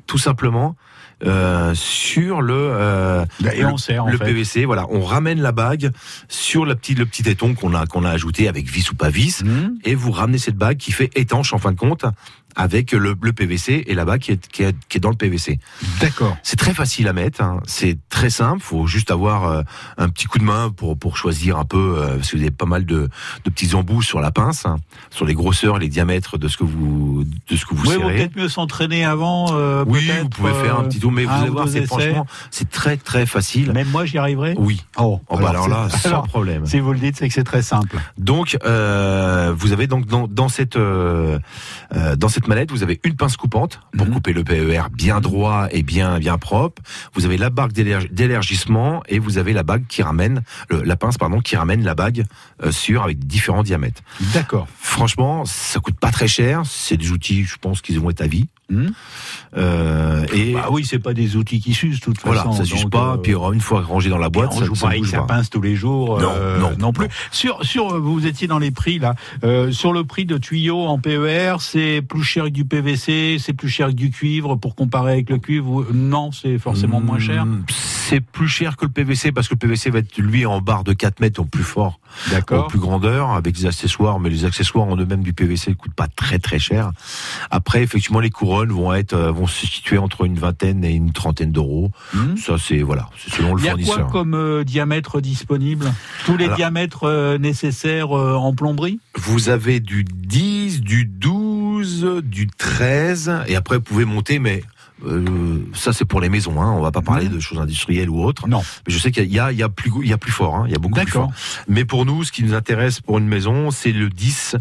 tout 0.08 0.18
simplement 0.18 0.76
euh, 1.24 1.74
sur 1.76 2.42
le 2.42 2.54
euh, 2.56 3.26
Et 3.54 3.64
le-. 4.12 4.18
PVC. 4.18 4.66
Voilà, 4.66 4.86
on 4.90 5.02
ramène 5.04 5.42
la 5.42 5.52
bague 5.52 5.92
sur 6.28 6.66
la 6.66 6.76
petite, 6.76 7.00
le 7.00 7.06
petit 7.06 7.24
téton 7.24 7.54
qu'on 7.54 7.74
a 7.74 7.86
qu'on 7.86 8.04
a 8.04 8.10
ajouté 8.10 8.48
avec 8.48 8.68
vis 8.68 8.90
ou 8.92 8.96
pas 8.96 9.10
vis, 9.10 9.44
Hmm. 9.44 9.76
et 9.84 9.96
vous 9.96 10.12
ramenez 10.12 10.38
cette 10.38 10.56
bague 10.58 10.78
qui 10.78 10.92
fait 10.92 11.10
étanche 11.16 11.54
en 11.54 11.58
fin 11.58 11.72
de 11.72 11.78
compte 11.78 12.06
avec 12.56 12.92
le, 12.92 13.16
le 13.20 13.34
PVC 13.34 13.84
et 13.88 13.96
bague 13.96 14.22
qui 14.22 14.32
est, 14.32 14.48
qui 14.48 14.64
est, 14.64 14.76
qui 14.88 14.98
est 14.98 15.02
dans 15.02 15.10
le 15.10 15.16
PVC. 15.16 15.60
D'accord. 16.00 16.38
C'est 16.44 16.56
très 16.58 16.74
facile 16.74 17.08
à 17.08 17.14
mettre, 17.14 17.42
hein. 17.42 17.60
c'est 17.66 17.98
très 18.10 18.30
simple. 18.30 18.62
Faut 18.62 18.86
juste 18.88 19.12
avoir 19.12 19.46
euh, 19.46 19.62
un 19.98 20.10
petit 20.10 20.26
coup 20.28 20.38
de 20.40 20.44
main 20.44 20.70
pour 20.70 20.98
pour 20.98 21.18
choisir 21.18 21.58
un 21.58 21.66
peu 21.66 21.96
euh, 21.98 22.16
parce 22.18 22.30
que 22.32 22.38
vous 22.38 22.42
avez 22.44 22.52
pas 22.52 22.66
mal 22.66 22.86
de, 22.86 23.10
de 23.44 23.50
petits 23.50 23.74
embouts 23.76 24.02
sur 24.02 24.22
la 24.22 24.32
pince, 24.32 24.66
hein, 24.66 24.78
sur 25.10 25.26
les 25.26 25.34
grosseurs, 25.34 25.80
les 25.80 25.90
diamètres 25.90 26.38
de 26.38 26.48
ce 26.48 26.58
que 26.58 26.64
vous 26.64 27.24
de 27.50 27.56
ce 27.56 27.66
que 27.66 27.74
vous 27.76 27.84
Oui, 27.90 27.96
serrez. 27.98 28.16
peut-être 28.16 28.36
mieux 28.36 28.50
s'entraîner 28.50 29.06
avant. 29.06 29.48
euh, 29.54 29.84
Oui, 29.88 30.10
vous 30.22 30.30
pouvez 30.30 30.54
faire 30.54 30.80
un 30.80 30.84
euh, 30.84 30.88
petit 30.88 31.00
tour, 31.00 31.12
mais 31.12 31.26
vous 31.26 31.32
allez 31.34 31.50
voir, 31.50 31.68
c'est 31.68 31.86
franchement, 31.86 32.26
c'est 32.52 32.70
très 32.70 32.98
très 32.98 33.26
facile. 33.26 33.72
Même 33.74 33.90
moi, 33.90 34.06
j'y 34.06 34.18
arriverai? 34.18 34.56
Oui. 34.58 34.82
Oh, 34.98 35.20
Oh, 35.30 35.38
bah 35.38 35.50
alors 35.50 35.68
là, 35.68 35.88
c'est- 35.90 35.98
sans 36.00 36.10
alors, 36.10 36.28
problème. 36.28 36.66
Si 36.66 36.80
vous 36.80 36.94
le 36.94 37.00
dites, 37.00 37.18
c'est 37.18 37.28
que 37.28 37.34
c'est 37.34 37.44
très 37.44 37.62
simple. 37.62 37.98
Donc, 38.18 38.58
euh, 38.66 39.54
vous 39.58 39.72
avez 39.74 39.88
donc 39.88 40.06
dans, 40.06 40.28
dans 40.28 40.48
cette 40.50 40.76
euh, 40.76 41.40
euh, 41.96 42.16
dans 42.16 42.28
cette 42.30 42.45
mallette, 42.48 42.72
vous 42.72 42.84
avez 42.84 43.00
une 43.04 43.16
pince 43.16 43.38
coupante 43.38 43.80
pour 43.98 44.08
Mhm. 44.08 44.14
couper 44.14 44.34
le 44.34 44.44
PER 44.44 44.84
bien 44.92 45.20
droit 45.22 45.68
et 45.72 45.84
bien 45.84 46.20
bien 46.20 46.38
propre. 46.38 46.82
Vous 47.14 47.26
avez 47.26 47.38
la 47.38 47.50
bague 47.50 47.72
d'élargissement 47.72 49.04
et 49.08 49.20
vous 49.20 49.38
avez 49.38 49.54
la 49.54 49.64
bague 49.64 49.86
qui 49.88 50.02
ramène 50.04 50.42
le- 50.70 50.82
la 50.84 50.96
pince 50.96 51.18
pardon 51.18 51.40
qui 51.40 51.56
ramène 51.56 51.84
la 51.84 51.96
bague 51.96 52.26
euh, 52.64 52.72
sur 52.72 53.04
avec 53.04 53.20
différents 53.26 53.64
diamètres. 53.64 54.02
D'accord. 54.34 54.68
Franchement, 54.80 55.46
ça 55.46 55.80
coûte 55.80 56.00
pas 56.00 56.12
très 56.12 56.28
cher. 56.28 56.64
C'est 56.66 56.98
des 56.98 57.12
outils, 57.12 57.44
je 57.44 57.58
pense 57.58 57.82
qu'ils 57.82 58.00
vont 58.00 58.10
être 58.10 58.22
à 58.22 58.28
vie. 58.28 58.48
Hmm. 58.70 58.88
Euh, 59.58 60.26
et 60.34 60.54
Bah 60.54 60.68
oui, 60.72 60.84
c'est 60.86 61.00
pas 61.00 61.14
des 61.14 61.36
outils 61.36 61.60
qui 61.62 61.74
s'usent, 61.74 62.00
de 62.00 62.06
toute 62.06 62.20
voilà, 62.24 62.42
façon. 62.44 62.54
ça 62.54 62.66
s'use 62.66 62.86
pas. 62.86 63.14
euh, 63.14 63.18
Puis 63.18 63.34
une 63.34 63.62
fois 63.62 63.82
rangé 63.82 64.10
dans 64.10 64.18
la 64.18 64.30
boîte, 64.30 64.52
on 64.56 64.60
ça, 64.60 64.66
joue 64.66 64.76
ça 64.76 64.88
pas 64.88 64.94
avec 64.94 65.06
sa 65.06 65.22
pince 65.22 65.50
tous 65.50 65.62
les 65.62 65.76
jours. 65.76 66.20
Non, 66.20 66.32
euh, 66.36 66.76
non, 66.80 66.92
plus. 66.92 67.08
Sur, 67.32 67.64
sur, 67.64 68.00
vous 68.02 68.26
étiez 68.26 68.48
dans 68.48 68.60
les 68.60 68.72
prix 68.72 68.98
là. 69.00 69.16
Euh, 69.44 69.72
sur 69.72 69.94
le 69.94 70.04
prix 70.04 70.26
de 70.26 70.38
tuyaux 70.38 70.82
en 70.86 70.98
PER, 70.98 71.58
c'est 71.60 72.02
plus 72.02 72.24
cher 72.24 72.46
que 72.46 72.50
du 72.50 72.66
PVC, 72.66 73.38
c'est 73.40 73.54
plus 73.54 73.70
cher 73.70 73.88
que 73.90 73.94
du 73.94 74.10
cuivre 74.10 74.56
pour 74.56 74.76
comparer 74.76 75.14
avec 75.14 75.30
le 75.30 75.38
cuivre. 75.38 75.86
Non, 75.94 76.32
c'est 76.32 76.58
forcément 76.58 77.02
moins 77.02 77.20
cher. 77.20 77.46
C'est 78.10 78.22
plus 78.22 78.48
cher 78.48 78.78
que 78.78 78.86
le 78.86 78.92
PVC 78.92 79.32
parce 79.32 79.48
que 79.48 79.54
le 79.56 79.60
PVC 79.60 79.90
va 79.90 80.00
être 80.00 80.18
lui 80.18 80.46
en 80.46 80.62
barre 80.62 80.84
de 80.84 80.94
4 80.94 81.20
mètres, 81.22 81.42
donc 81.42 81.50
plus 81.50 81.64
fort, 81.64 82.00
en 82.52 82.64
plus 82.64 82.80
grandeur, 82.80 83.32
avec 83.32 83.56
des 83.56 83.66
accessoires, 83.66 84.20
mais 84.20 84.30
les 84.30 84.46
accessoires 84.46 84.86
en 84.88 84.96
eux-mêmes 84.96 85.24
du 85.24 85.34
PVC 85.34 85.72
ne 85.72 85.76
coûtent 85.76 85.94
pas 85.96 86.08
très 86.08 86.38
très 86.40 86.60
cher. 86.60 86.92
Après, 87.52 87.82
effectivement, 87.84 88.20
les 88.20 88.30
couronnes 88.30 88.72
vont 88.72 88.94
être 88.94 89.14
euh, 89.14 89.32
vont 89.32 89.48
se 89.48 89.66
situer 89.66 89.98
entre 89.98 90.26
une 90.26 90.38
vingtaine 90.38 90.84
et 90.86 90.92
une 90.94 91.12
trentaine 91.14 91.52
d'euros. 91.52 91.92
Hmm. 92.14 92.36
Ça, 92.38 92.58
c'est 92.60 92.82
voilà, 92.82 93.10
c'est 93.18 93.34
selon 93.36 93.56
le 93.56 93.62
Il 93.62 93.66
y 93.66 93.70
a 93.70 93.74
quoi 93.74 93.84
fournisseur. 93.84 94.08
comme 94.12 94.34
euh, 94.36 94.64
diamètre 94.64 95.20
disponible? 95.22 95.92
Tous 96.26 96.38
les 96.38 96.46
Alors- 96.46 96.58
diamètres 96.58 97.04
euh, 97.06 97.38
nécessaires 97.38 98.16
euh, 98.18 98.34
en 98.36 98.54
plomberie? 98.54 99.00
Vous 99.18 99.50
avez 99.50 99.80
du 99.80 100.04
10, 100.04 100.82
du 100.82 101.06
12, 101.06 102.22
du 102.24 102.48
13, 102.48 103.32
et 103.48 103.56
après 103.56 103.78
vous 103.78 103.82
pouvez 103.84 104.06
monter, 104.06 104.40
mais 104.40 104.64
euh, 105.06 105.66
ça 105.74 105.94
c'est 105.94 106.06
pour 106.06 106.22
les 106.22 106.30
maisons. 106.30 106.62
Hein. 106.62 106.72
On 106.72 106.82
va 106.82 106.92
pas 106.92 107.02
parler 107.02 107.28
Mhm. 107.28 107.36
de 107.36 107.40
choses 107.40 107.60
industrielles 107.60 108.10
ou 108.10 108.24
autres. 108.24 108.48
Non. 108.48 108.62
Mais 108.88 108.94
je 108.94 109.00
sais 109.00 109.12
qu'il 109.12 109.32
y 109.32 109.40
a, 109.40 109.52
il 109.52 109.58
y 109.58 109.64
a 109.64 109.70
plus, 109.70 109.92
il 110.04 110.10
y 110.10 110.14
a 110.14 110.18
plus 110.18 110.32
fort. 110.32 110.56
Hein. 110.56 110.64
Il 110.68 110.72
y 110.72 110.76
a 110.76 110.80
beaucoup 110.80 111.00
plus 111.00 111.12
fort. 111.12 111.32
Mais 111.68 111.86
pour 111.86 112.06
nous, 112.06 112.24
ce 112.24 112.32
qui 112.32 112.44
nous 112.44 112.54
intéresse 112.54 113.02
pour 113.02 113.18
une 113.18 113.28
maison, 113.28 113.72
c'est 113.72 113.92
le 113.92 114.10
10, 114.10 114.56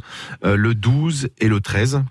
euh, 0.44 0.56
le 0.56 0.74
12 0.74 1.28
et 1.38 1.48
le 1.48 1.60
13. 1.60 2.02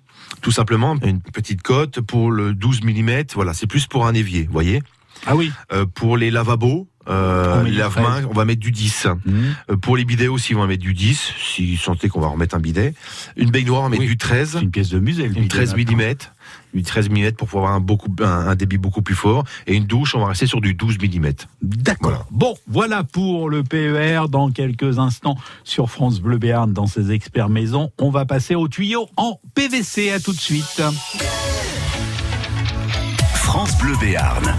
Tout 0.41 0.51
simplement, 0.51 0.95
une 1.03 1.21
petite 1.21 1.61
cote 1.61 2.01
pour 2.01 2.31
le 2.31 2.53
12 2.53 2.83
mm. 2.83 3.23
Voilà, 3.35 3.53
c'est 3.53 3.67
plus 3.67 3.87
pour 3.87 4.07
un 4.07 4.13
évier, 4.13 4.43
vous 4.43 4.53
voyez. 4.53 4.81
Ah 5.25 5.35
oui. 5.35 5.51
Euh, 5.71 5.85
pour 5.85 6.17
les 6.17 6.31
lavabos, 6.31 6.87
euh, 7.09 7.89
13. 7.89 8.27
on 8.29 8.33
va 8.33 8.45
mettre 8.45 8.61
du 8.61 8.71
10. 8.71 9.07
Hmm. 9.25 9.31
Euh, 9.71 9.77
pour 9.77 9.97
les 9.97 10.05
bidets 10.05 10.27
aussi, 10.27 10.55
on 10.55 10.59
va 10.59 10.67
mettre 10.67 10.83
du 10.83 10.93
10. 10.93 11.33
Si 11.55 11.77
sentez 11.77 12.09
qu'on 12.09 12.21
va 12.21 12.27
remettre 12.27 12.55
un 12.55 12.59
bidet. 12.59 12.93
Une 13.35 13.51
baignoire, 13.51 13.81
on 13.81 13.83
va 13.85 13.89
mettre 13.89 14.01
Oui. 14.03 14.07
du 14.07 14.17
13. 14.17 14.51
C'est 14.53 14.61
une 14.61 14.71
pièce 14.71 14.89
de 14.89 14.99
musée. 14.99 15.23
le 15.23 15.29
Une 15.29 15.43
bidet, 15.43 15.47
13 15.49 15.75
maintenant. 15.75 15.97
mm. 15.97 16.15
Une 16.75 16.83
13 16.83 17.09
mm 17.09 17.31
pour 17.33 17.47
pouvoir 17.47 17.65
avoir 17.65 17.75
un, 17.77 17.79
beaucoup, 17.81 18.09
un, 18.21 18.47
un 18.47 18.55
débit 18.55 18.77
beaucoup 18.77 19.01
plus 19.01 19.15
fort. 19.15 19.43
Et 19.67 19.75
une 19.75 19.85
douche, 19.85 20.15
on 20.15 20.19
va 20.19 20.27
rester 20.27 20.47
sur 20.47 20.59
du 20.61 20.73
12 20.73 20.97
mm. 20.99 21.29
D'accord. 21.61 22.09
Voilà. 22.09 22.25
Bon, 22.31 22.55
voilà 22.67 23.03
pour 23.03 23.49
le 23.49 23.63
PER 23.63 24.23
dans 24.29 24.49
quelques 24.51 24.97
instants 24.99 25.35
sur 25.63 25.89
France 25.89 26.19
Bleu 26.19 26.37
Béarn 26.37 26.73
dans 26.73 26.87
ses 26.87 27.11
experts 27.11 27.49
maison. 27.49 27.91
On 27.99 28.09
va 28.09 28.25
passer 28.25 28.55
au 28.55 28.67
tuyau 28.67 29.07
en 29.17 29.39
PVC. 29.55 30.11
À 30.11 30.19
tout 30.19 30.33
de 30.33 30.39
suite. 30.39 30.81
France 33.35 33.77
Bleu 33.77 33.93
Béarn. 34.01 34.55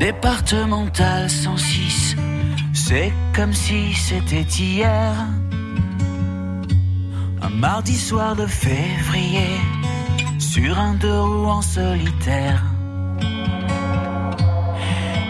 Départemental 0.00 1.28
106, 1.28 2.16
c'est 2.72 3.12
comme 3.36 3.52
si 3.52 3.92
c'était 3.92 4.40
hier. 4.40 5.12
Un 7.42 7.50
mardi 7.50 7.98
soir 7.98 8.34
de 8.34 8.46
février, 8.46 9.60
sur 10.38 10.78
un 10.78 10.94
deux 10.94 11.20
roues 11.20 11.48
en 11.48 11.60
solitaire. 11.60 12.64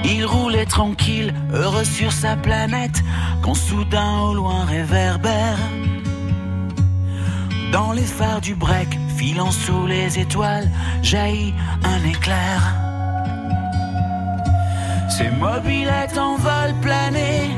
Il 0.05 0.25
roulait 0.25 0.67
tranquille, 0.67 1.35
heureux 1.53 1.85
sur 1.85 2.13
sa 2.13 2.37
planète, 2.37 3.03
quand 3.43 3.55
soudain 3.55 4.21
au 4.21 4.35
loin 4.35 4.65
réverbère. 4.67 5.59
Dans 7.73 7.91
les 7.91 8.07
phares 8.07 8.41
du 8.41 8.55
break, 8.55 8.97
filant 9.17 9.51
sous 9.51 9.87
les 9.87 10.21
étoiles, 10.21 10.71
jaillit 11.03 11.55
un 11.83 12.09
éclair. 12.09 12.90
Ses 15.11 15.31
mobilettes 15.31 16.17
en 16.17 16.37
vol 16.37 16.73
plané, 16.81 17.51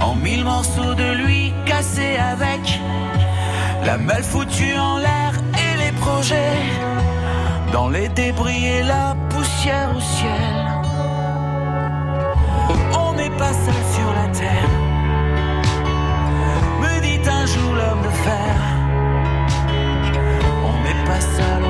en 0.00 0.14
mille 0.16 0.44
morceaux 0.44 0.94
de 0.94 1.12
lui 1.22 1.54
cassés 1.64 2.16
avec 2.18 2.80
la 3.86 3.96
malle 3.96 4.24
foutue 4.24 4.76
en 4.76 4.98
l'air 4.98 5.32
et 5.54 5.76
les 5.82 5.92
projets, 5.92 6.58
dans 7.72 7.88
les 7.88 8.08
débris 8.08 8.66
et 8.66 8.82
la 8.82 9.16
poussière 9.30 9.90
au 9.96 10.00
ciel. 10.00 10.52
On 12.98 13.12
n'est 13.14 13.36
pas 13.38 13.54
seul 13.64 13.82
sur 13.94 14.12
la 14.12 14.28
terre, 14.36 14.70
me 16.82 17.00
dit 17.00 17.20
un 17.28 17.46
jour 17.46 17.72
l'homme 17.72 18.02
de 18.02 18.14
fer. 18.26 18.54
On 20.70 20.76
n'est 20.84 21.04
pas 21.06 21.20
seul 21.20 21.69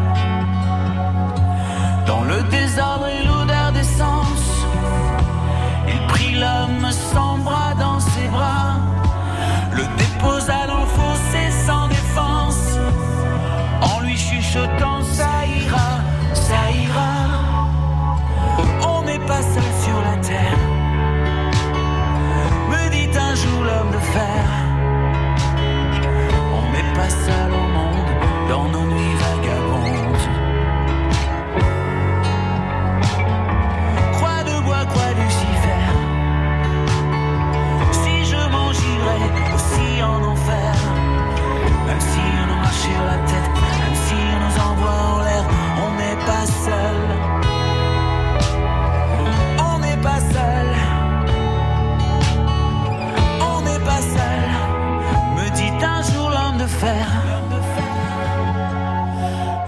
Dans 2.11 2.25
le 2.25 2.43
désordre 2.43 3.07
et 3.07 3.23
l'odeur 3.25 3.71
d'essence, 3.71 4.65
il 5.87 6.07
prit 6.07 6.35
l'homme 6.35 6.91
sans 6.91 7.37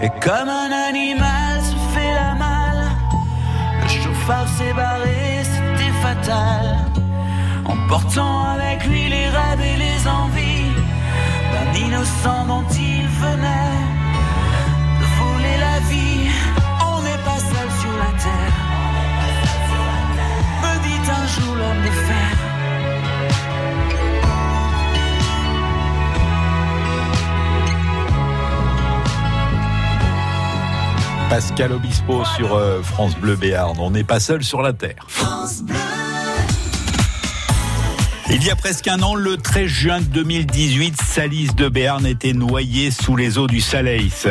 Et 0.00 0.10
comme 0.20 0.48
un 0.48 0.72
animal 0.88 1.60
se 1.60 1.76
fait 1.94 2.12
la 2.12 2.34
malle, 2.34 2.90
le 3.82 3.88
chauffard 3.88 4.48
s'est 4.48 4.72
barré, 4.72 5.44
c'était 5.44 5.92
fatal. 6.02 6.78
Emportant 7.64 8.44
avec 8.56 8.84
lui 8.86 9.08
les 9.08 9.28
rêves 9.28 9.60
et 9.60 9.76
les 9.76 10.08
envies 10.08 10.74
d'un 11.52 11.86
innocent 11.86 12.46
dont 12.48 12.66
il 12.72 13.06
venait 13.06 13.78
de 14.98 15.06
voler 15.20 15.56
la 15.60 15.78
vie. 15.90 16.30
On 16.90 17.00
n'est 17.02 17.22
pas 17.28 17.38
seul 17.38 17.70
sur 17.80 17.96
la 17.96 18.10
terre. 18.24 18.58
Me 20.62 20.72
dit 20.82 21.10
un 21.10 21.26
jour 21.28 21.54
l'homme 21.54 21.82
de 21.82 21.90
fer. 21.90 22.43
Pascal 31.34 31.72
Obispo 31.72 32.24
sur 32.36 32.54
euh, 32.54 32.80
France 32.80 33.16
Bleu 33.16 33.34
Béarn. 33.34 33.76
On 33.80 33.90
n'est 33.90 34.04
pas 34.04 34.20
seul 34.20 34.44
sur 34.44 34.62
la 34.62 34.72
terre. 34.72 35.04
Il 38.36 38.42
y 38.44 38.50
a 38.50 38.56
presque 38.56 38.88
un 38.88 39.00
an, 39.02 39.14
le 39.14 39.36
13 39.36 39.66
juin 39.66 40.00
2018, 40.00 41.00
Salis 41.00 41.50
de 41.56 41.68
Béarn 41.68 42.04
était 42.04 42.32
noyé 42.32 42.90
sous 42.90 43.14
les 43.14 43.38
eaux 43.38 43.46
du 43.46 43.60
Salaïs. 43.60 44.26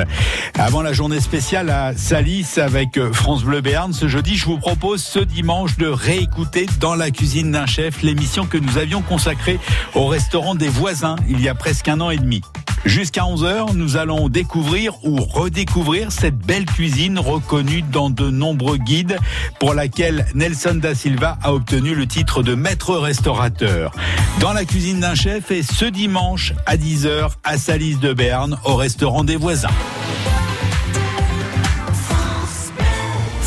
Avant 0.59 0.81
la 0.81 0.91
journée 0.91 1.21
spéciale 1.21 1.69
à 1.69 1.95
Salis 1.95 2.45
avec 2.57 2.99
France 3.13 3.45
Bleu 3.45 3.61
Béarn, 3.61 3.93
ce 3.93 4.09
jeudi, 4.09 4.35
je 4.35 4.43
vous 4.43 4.57
propose 4.57 5.01
ce 5.01 5.19
dimanche 5.19 5.77
de 5.77 5.87
réécouter 5.87 6.65
dans 6.81 6.95
la 6.95 7.11
cuisine 7.11 7.53
d'un 7.53 7.65
chef 7.65 8.01
l'émission 8.01 8.45
que 8.45 8.57
nous 8.57 8.77
avions 8.77 9.01
consacrée 9.01 9.57
au 9.95 10.07
restaurant 10.07 10.53
des 10.53 10.67
voisins 10.67 11.15
il 11.29 11.39
y 11.39 11.47
a 11.47 11.55
presque 11.55 11.87
un 11.87 12.01
an 12.01 12.09
et 12.09 12.17
demi. 12.17 12.41
Jusqu'à 12.85 13.21
11h, 13.21 13.75
nous 13.75 13.95
allons 13.95 14.27
découvrir 14.27 14.93
ou 15.05 15.15
redécouvrir 15.15 16.11
cette 16.11 16.37
belle 16.37 16.65
cuisine 16.65 17.17
reconnue 17.17 17.81
dans 17.81 18.09
de 18.09 18.29
nombreux 18.29 18.75
guides 18.75 19.17
pour 19.57 19.73
laquelle 19.73 20.25
Nelson 20.35 20.75
da 20.75 20.93
Silva 20.93 21.37
a 21.41 21.53
obtenu 21.53 21.95
le 21.95 22.05
titre 22.07 22.43
de 22.43 22.55
maître 22.55 22.97
restaurateur. 22.97 23.92
Dans 24.39 24.53
la 24.53 24.65
cuisine 24.65 24.99
d'un 24.99 25.15
chef 25.15 25.51
et 25.51 25.63
ce 25.63 25.85
dimanche 25.85 26.53
à 26.65 26.75
10h 26.77 27.31
à 27.43 27.57
Salis 27.57 27.95
de 27.95 28.13
Berne 28.13 28.57
au 28.65 28.75
restaurant 28.75 29.23
des 29.23 29.35
voisins. 29.35 29.69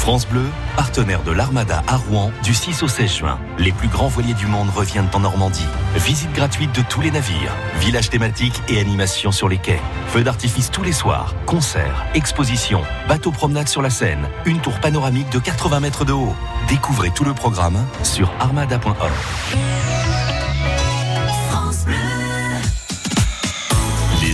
France 0.07 0.29
Bleu, 0.29 0.45
partenaire 0.77 1.25
de 1.25 1.33
l'Armada 1.33 1.83
à 1.89 1.97
Rouen 1.97 2.31
du 2.45 2.55
6 2.55 2.85
au 2.85 2.87
16 2.87 3.13
juin. 3.13 3.41
Les 3.59 3.73
plus 3.73 3.89
grands 3.89 4.07
voiliers 4.07 4.35
du 4.35 4.47
monde 4.47 4.71
reviennent 4.71 5.09
en 5.13 5.19
Normandie. 5.19 5.67
Visite 5.97 6.33
gratuite 6.33 6.73
de 6.77 6.83
tous 6.89 7.01
les 7.01 7.11
navires, 7.11 7.53
village 7.81 8.09
thématique 8.09 8.55
et 8.69 8.79
animation 8.79 9.33
sur 9.33 9.49
les 9.49 9.59
quais. 9.59 9.81
Feux 10.07 10.23
d'artifice 10.23 10.71
tous 10.71 10.85
les 10.85 10.93
soirs, 10.93 11.35
concerts, 11.45 12.07
expositions, 12.15 12.83
bateaux 13.09 13.33
promenade 13.33 13.67
sur 13.67 13.83
la 13.83 13.91
Seine, 13.91 14.29
une 14.45 14.61
tour 14.61 14.79
panoramique 14.79 15.31
de 15.31 15.41
80 15.41 15.81
mètres 15.81 16.05
de 16.05 16.13
haut. 16.13 16.37
Découvrez 16.69 17.11
tout 17.11 17.25
le 17.25 17.35
programme 17.35 17.85
sur 18.05 18.31
armada.org. 18.39 19.11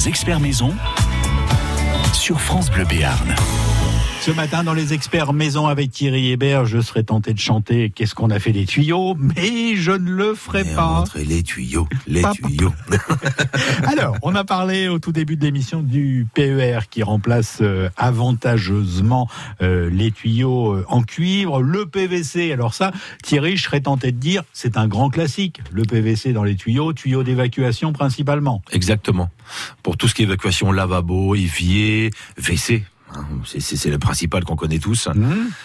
Experts 0.07 0.41
maison 0.41 0.75
sur 2.13 2.41
France 2.41 2.71
Bleu 2.71 2.85
Béarn. 2.85 3.35
Ce 4.23 4.31
matin, 4.31 4.63
dans 4.63 4.73
les 4.73 4.93
experts 4.93 5.33
maison 5.33 5.67
avec 5.67 5.91
Thierry 5.91 6.31
Hébert, 6.31 6.65
je 6.65 6.79
serais 6.79 7.03
tenté 7.03 7.35
de 7.35 7.41
chanter 7.41 7.91
Qu'est-ce 7.91 8.15
qu'on 8.15 8.31
a 8.31 8.39
fait 8.39 8.53
des 8.53 8.67
tuyaux, 8.67 9.17
mais 9.19 9.75
je 9.75 9.91
ne 9.91 10.13
le 10.13 10.37
ferai 10.37 10.61
Et 10.61 10.75
pas. 10.77 11.03
les 11.17 11.43
tuyaux, 11.43 11.89
les 12.07 12.23
tuyaux. 12.33 12.73
Alors, 13.83 14.17
on 14.23 14.37
a 14.37 14.45
parlé 14.45 14.87
au 14.87 15.01
tout 15.01 15.11
début 15.11 15.35
de 15.35 15.45
l'émission 15.45 15.83
du 15.83 16.25
PER 16.35 16.83
qui 16.89 17.03
remplace 17.03 17.59
euh, 17.63 17.91
avantageusement 17.97 19.29
euh, 19.61 19.91
les 19.91 20.13
tuyaux 20.13 20.73
euh, 20.73 20.85
en 20.87 21.03
cuivre, 21.03 21.61
le 21.61 21.87
PVC. 21.87 22.53
Alors 22.53 22.75
ça, 22.75 22.93
Thierry, 23.25 23.57
je 23.57 23.65
serais 23.65 23.81
tenté 23.81 24.13
de 24.13 24.19
dire, 24.19 24.45
c'est 24.53 24.77
un 24.77 24.87
grand 24.87 25.11
classique. 25.11 25.61
Le 25.73 25.83
PVC 25.83 26.33
dans 26.33 26.45
les 26.45 26.55
tuyaux, 26.55 26.93
tuyaux 26.93 27.25
d'évacuation 27.25 27.93
principalement. 27.93 28.63
Exactement. 28.71 29.31
Pour 29.83 29.97
tout 29.97 30.07
ce 30.07 30.15
qui 30.15 30.23
est 30.23 30.27
évacuation 30.27 30.71
lavabo, 30.71 31.35
évier, 31.35 32.11
WC. 32.39 32.85
Hein, 33.17 33.25
C'est- 33.45 33.91
le 33.91 33.99
principal 33.99 34.45
qu'on 34.45 34.57
connaît 34.57 34.79
tous. 34.79 35.09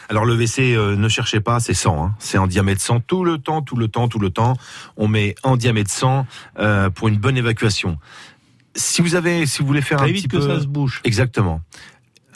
Alors 0.10 0.26
le 0.26 0.34
WC, 0.36 0.76
euh, 0.76 0.96
ne 0.96 1.08
cherchez 1.10 1.40
pas, 1.40 1.60
c'est 1.60 1.74
100. 1.74 2.04
hein. 2.04 2.16
C'est 2.20 2.38
en 2.38 2.48
diamètre 2.48 2.82
100 2.82 3.00
tout 3.02 3.24
le 3.24 3.38
temps, 3.38 3.62
tout 3.62 3.76
le 3.76 3.88
temps, 3.88 4.08
tout 4.08 4.20
le 4.20 4.30
temps. 4.30 4.54
On 4.98 5.08
met 5.08 5.36
en 5.44 5.56
diamètre 5.58 5.92
100 5.92 6.26
euh, 6.60 6.90
pour 6.90 7.08
une 7.08 7.18
bonne 7.18 7.38
évacuation. 7.38 7.98
Si 8.76 9.02
vous 9.02 9.16
avez, 9.16 9.46
si 9.46 9.62
vous 9.62 9.68
voulez 9.68 9.82
faire 9.82 9.98
Très 10.00 10.10
un 10.10 10.12
vite 10.12 10.24
petit 10.24 10.28
que 10.28 10.38
peu, 10.38 10.56
ça 10.56 10.62
se 10.62 10.68
bouche. 10.68 11.02
exactement. 11.04 11.62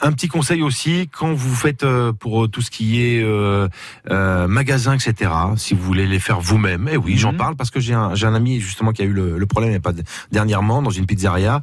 Un 0.04 0.10
petit 0.10 0.26
conseil 0.26 0.62
aussi, 0.62 1.08
quand 1.16 1.32
vous 1.32 1.54
faites 1.54 1.84
euh, 1.84 2.12
pour 2.12 2.50
tout 2.50 2.60
ce 2.60 2.72
qui 2.72 3.00
est 3.00 3.22
euh, 3.22 3.68
euh, 4.10 4.48
magasin, 4.48 4.94
etc., 4.94 5.30
si 5.56 5.74
vous 5.74 5.82
voulez 5.84 6.08
les 6.08 6.18
faire 6.18 6.40
vous-même, 6.40 6.88
et 6.88 6.96
oui, 6.96 7.16
j'en 7.16 7.30
Mhm. 7.30 7.38
parle 7.38 7.54
parce 7.54 7.70
que 7.70 7.78
j'ai 7.78 7.94
un, 7.94 8.34
ami 8.34 8.58
justement 8.58 8.90
qui 8.90 9.02
a 9.02 9.04
eu 9.04 9.12
le, 9.12 9.38
le 9.38 9.46
problème 9.46 9.80
pas 9.80 9.92
dernièrement 10.32 10.82
dans 10.82 10.90
une 10.90 11.06
pizzeria, 11.06 11.62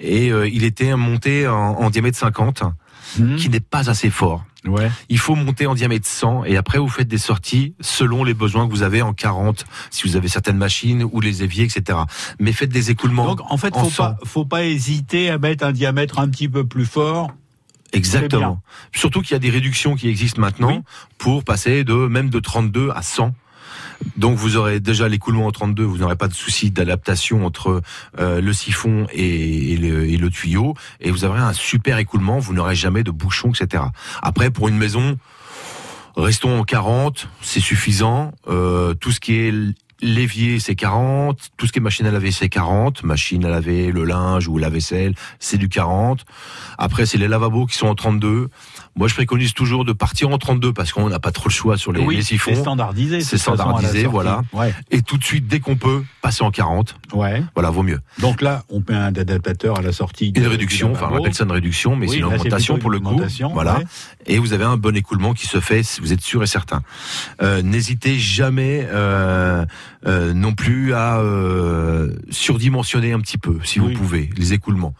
et 0.00 0.32
euh, 0.32 0.48
il 0.48 0.64
était 0.64 0.96
monté 0.96 1.46
en, 1.46 1.54
en 1.54 1.88
diamètre 1.90 2.18
50, 2.18 2.64
Mhm. 3.18 3.36
qui 3.36 3.48
n'est 3.48 3.60
pas 3.60 3.88
assez 3.90 4.10
fort. 4.10 4.44
Ouais. 4.64 4.90
Il 5.08 5.18
faut 5.18 5.36
monter 5.36 5.66
en 5.66 5.74
diamètre 5.74 6.08
100 6.08 6.44
et 6.44 6.56
après 6.56 6.78
vous 6.78 6.88
faites 6.88 7.06
des 7.06 7.18
sorties 7.18 7.74
selon 7.80 8.24
les 8.24 8.34
besoins 8.34 8.66
que 8.66 8.72
vous 8.72 8.82
avez 8.82 9.00
en 9.00 9.12
40, 9.12 9.64
si 9.90 10.08
vous 10.08 10.16
avez 10.16 10.26
certaines 10.28 10.56
machines 10.56 11.04
ou 11.04 11.20
les 11.20 11.42
éviers, 11.44 11.64
etc. 11.64 11.98
Mais 12.40 12.52
faites 12.52 12.70
des 12.70 12.90
écoulements. 12.90 13.26
Donc 13.36 13.40
en 13.50 13.56
fait, 13.58 13.76
en 13.76 13.84
faut 13.84 13.90
cent. 13.90 14.14
pas, 14.14 14.18
faut 14.24 14.44
pas 14.44 14.64
hésiter 14.64 15.30
à 15.30 15.38
mettre 15.38 15.64
un 15.64 15.72
diamètre 15.72 16.18
un 16.18 16.28
petit 16.28 16.48
peu 16.48 16.66
plus 16.66 16.86
fort. 16.86 17.30
Exactement. 17.92 18.60
Surtout 18.92 19.22
qu'il 19.22 19.32
y 19.32 19.36
a 19.36 19.38
des 19.38 19.50
réductions 19.50 19.94
qui 19.94 20.08
existent 20.08 20.40
maintenant 20.40 20.68
Oui. 20.78 20.82
pour 21.18 21.44
passer 21.44 21.84
de 21.84 21.94
même 21.94 22.30
de 22.30 22.40
32 22.40 22.90
à 22.94 23.02
100. 23.02 23.32
Donc 24.16 24.36
vous 24.36 24.56
aurez 24.56 24.80
déjà 24.80 25.08
l'écoulement 25.08 25.46
en 25.46 25.52
32, 25.52 25.82
vous 25.82 25.98
n'aurez 25.98 26.16
pas 26.16 26.28
de 26.28 26.34
souci 26.34 26.70
d'adaptation 26.70 27.44
entre 27.44 27.82
euh, 28.18 28.40
le 28.40 28.52
siphon 28.52 29.06
et, 29.12 29.76
le, 29.76 30.28
tuyau, 30.30 30.74
et 31.00 31.10
vous 31.10 31.24
aurez 31.24 31.40
un 31.40 31.52
super 31.52 31.98
écoulement, 31.98 32.38
vous 32.38 32.54
n'aurez 32.54 32.74
jamais 32.74 33.02
de 33.02 33.10
bouchon, 33.10 33.50
etc. 33.50 33.84
Après, 34.22 34.50
pour 34.50 34.68
une 34.68 34.76
maison, 34.76 35.18
restons 36.16 36.58
en 36.58 36.64
40, 36.64 37.28
c'est 37.42 37.60
suffisant. 37.60 38.32
Euh, 38.48 38.94
tout 38.94 39.12
ce 39.12 39.20
qui 39.20 39.34
est 39.34 39.54
l'évier 40.02 40.58
c'est 40.60 40.74
40, 40.74 41.38
tout 41.56 41.66
ce 41.66 41.72
qui 41.72 41.78
est 41.78 41.82
machine 41.82 42.06
à 42.06 42.10
laver 42.10 42.30
c'est 42.30 42.48
40, 42.48 43.02
machine 43.02 43.44
à 43.44 43.48
laver 43.48 43.90
le 43.92 44.04
linge 44.04 44.48
ou 44.48 44.58
la 44.58 44.68
vaisselle 44.68 45.14
c'est 45.38 45.58
du 45.58 45.68
40. 45.68 46.24
Après 46.78 47.06
c'est 47.06 47.18
les 47.18 47.28
lavabos 47.28 47.66
qui 47.66 47.76
sont 47.76 47.86
en 47.88 47.94
32. 47.94 48.48
Moi 48.94 49.08
je 49.08 49.14
préconise 49.14 49.54
toujours 49.54 49.84
de 49.84 49.92
partir 49.92 50.30
en 50.30 50.38
32 50.38 50.72
parce 50.72 50.92
qu'on 50.92 51.08
n'a 51.08 51.18
pas 51.18 51.32
trop 51.32 51.48
le 51.48 51.52
choix 51.54 51.76
sur 51.76 51.92
les, 51.92 52.00
oui, 52.00 52.16
les 52.16 52.22
c'est 52.22 52.28
siphons. 52.34 52.54
standardisé. 52.54 53.20
C'est 53.20 53.36
à 53.36 53.50
la 53.52 53.56
standardisé, 53.56 54.04
voilà. 54.06 54.42
Ouais, 54.52 54.74
Et 54.90 55.02
tout 55.02 55.16
de 55.18 55.24
suite 55.24 55.46
dès 55.46 55.60
qu'on 55.60 55.76
peut 55.76 56.02
passer 56.22 56.42
en 56.44 56.50
40. 56.50 56.94
ouais. 57.14 57.42
Voilà, 57.54 57.70
vaut 57.70 57.82
mieux. 57.82 58.00
Donc 58.20 58.42
là, 58.42 58.64
on 58.68 58.80
met 58.88 58.94
un 58.96 59.06
adaptateur 59.14 59.78
à 59.78 59.82
la 59.82 59.92
sortie. 59.92 60.32
Une 60.36 60.46
réduction, 60.46 60.88
du 60.88 60.94
enfin 60.94 61.08
on 61.12 61.16
appelle 61.18 61.34
ça 61.34 61.44
une 61.44 61.52
réduction, 61.52 61.96
mais 61.96 62.06
Oui, 62.06 62.12
c'est 62.12 62.18
une 62.18 62.28
c'est 62.28 62.34
augmentation 62.36 62.78
pour 62.78 62.90
le 62.90 63.00
coup. 63.00 63.20
Voilà. 63.52 63.78
ouais. 63.78 63.84
Et 64.26 64.38
vous 64.38 64.52
avez 64.52 64.64
un 64.64 64.76
bon 64.76 64.94
écoulement 64.96 65.32
qui 65.34 65.46
se 65.46 65.60
fait, 65.60 65.82
vous 66.00 66.12
êtes 66.12 66.20
sûr 66.20 66.42
et 66.42 66.46
certain. 66.46 66.82
Euh, 67.42 67.62
N'hésitez 67.62 68.18
jamais 68.18 68.86
euh, 68.90 69.64
euh, 70.06 70.32
non 70.32 70.52
plus 70.54 70.94
à 70.94 71.18
euh, 71.18 72.12
surdimensionner 72.30 73.12
un 73.12 73.20
petit 73.20 73.38
peu, 73.38 73.58
si 73.64 73.80
Oui. 73.80 73.92
vous 73.94 73.98
pouvez, 74.00 74.30
les 74.36 74.52
écoulements. 74.52 74.94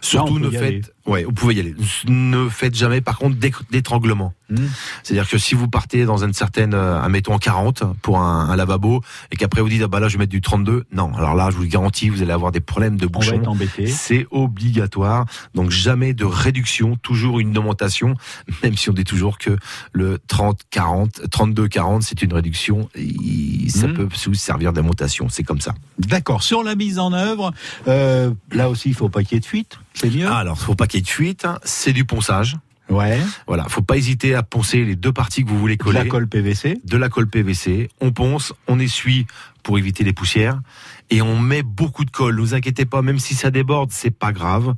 Surtout 0.00 0.38
ne 0.38 0.50
faites, 0.50 0.94
ouais, 1.06 1.24
vous 1.24 1.32
pouvez 1.32 1.54
y 1.54 1.60
aller. 1.60 1.74
Ne 2.06 2.48
faites 2.48 2.74
jamais, 2.74 3.00
par 3.00 3.18
contre, 3.18 3.36
d'étranglement. 3.70 4.34
Hmm. 4.50 4.66
C'est-à-dire 5.02 5.28
que 5.28 5.38
si 5.38 5.54
vous 5.54 5.66
partez 5.68 6.04
dans 6.04 6.22
une 6.24 6.34
certaine, 6.34 6.74
euh, 6.74 7.00
admettons 7.02 7.38
40 7.38 7.84
pour 8.02 8.18
un, 8.18 8.50
un 8.50 8.56
lavabo, 8.56 9.00
et 9.30 9.36
qu'après 9.36 9.62
vous 9.62 9.68
dites 9.70 9.80
ah 9.82 9.88
bah 9.88 9.98
là 9.98 10.08
je 10.08 10.14
vais 10.14 10.24
mettre 10.24 10.30
du 10.32 10.42
32, 10.42 10.84
non. 10.92 11.10
Alors 11.14 11.34
là, 11.34 11.48
je 11.50 11.56
vous 11.56 11.62
le 11.62 11.68
garantis, 11.68 12.10
vous 12.10 12.20
allez 12.22 12.32
avoir 12.32 12.52
des 12.52 12.60
problèmes 12.60 12.96
de 12.98 13.06
On 13.06 13.08
va 13.08 13.18
bouchons. 13.18 13.36
être 13.40 13.48
embêté. 13.48 13.86
C'est 13.86 14.26
obligatoire. 14.30 15.24
Donc 15.54 15.70
jamais 15.70 16.12
de 16.12 16.26
réduction, 16.26 16.96
toujours 16.96 17.40
une 17.40 17.56
augmentation, 17.56 18.14
même 18.62 18.76
si 18.76 18.90
on 18.90 18.92
dit 18.92 19.04
toujours 19.04 19.38
que 19.38 19.56
le 19.92 20.18
30-40, 20.28 21.28
32-40, 21.28 22.02
c'est 22.02 22.20
une 22.22 22.34
réduction. 22.34 22.88
et 22.94 23.68
ça 23.70 23.86
Mhm. 23.86 23.94
peut 23.94 24.08
vous 24.26 24.34
servir 24.34 24.72
d'augmentation. 24.74 25.28
C'est 25.30 25.42
comme 25.44 25.60
ça. 25.60 25.74
D'accord. 25.98 26.42
Sur 26.42 26.62
la 26.62 26.74
mise 26.74 26.98
en 26.98 27.12
œuvre, 27.14 27.52
euh, 27.88 28.30
là 28.52 28.68
aussi, 28.68 28.90
il 28.90 28.94
faut 28.94 29.08
pas 29.08 29.22
qu'il 29.22 29.36
y 29.36 29.38
ait 29.38 29.40
de 29.40 29.46
fuite. 29.46 29.78
C'est 29.94 30.10
mieux? 30.14 30.26
Ah, 30.28 30.38
alors, 30.38 30.58
faut 30.58 30.74
pas 30.74 30.86
qu'il 30.86 30.98
y 30.98 31.02
ait 31.02 31.04
de 31.04 31.08
fuite. 31.08 31.44
hein. 31.44 31.58
C'est 31.64 31.92
du 31.92 32.04
ponçage. 32.04 32.56
Ouais. 32.88 33.18
Voilà. 33.46 33.64
Faut 33.68 33.80
pas 33.82 33.96
hésiter 33.96 34.34
à 34.34 34.42
poncer 34.42 34.84
les 34.84 34.96
deux 34.96 35.12
parties 35.12 35.44
que 35.44 35.48
vous 35.48 35.58
voulez 35.58 35.76
De 35.76 35.82
coller. 35.82 35.98
la 36.00 36.04
colle 36.06 36.28
PVC. 36.28 36.78
de 36.84 36.96
la 36.96 37.08
colle 37.08 37.26
PVC, 37.28 37.88
on 38.00 38.10
ponce, 38.12 38.52
on 38.66 38.78
essuie 38.78 39.26
pour 39.62 39.78
éviter 39.78 40.04
les 40.04 40.12
poussières 40.12 40.60
et 41.08 41.22
on 41.22 41.38
met 41.38 41.62
beaucoup 41.62 42.04
de 42.04 42.10
colle. 42.10 42.34
Ne 42.36 42.40
vous 42.40 42.54
inquiétez 42.54 42.84
pas, 42.84 43.00
même 43.00 43.18
si 43.18 43.34
ça 43.34 43.50
déborde, 43.50 43.90
c'est 43.92 44.10
pas 44.10 44.32
grave. 44.32 44.74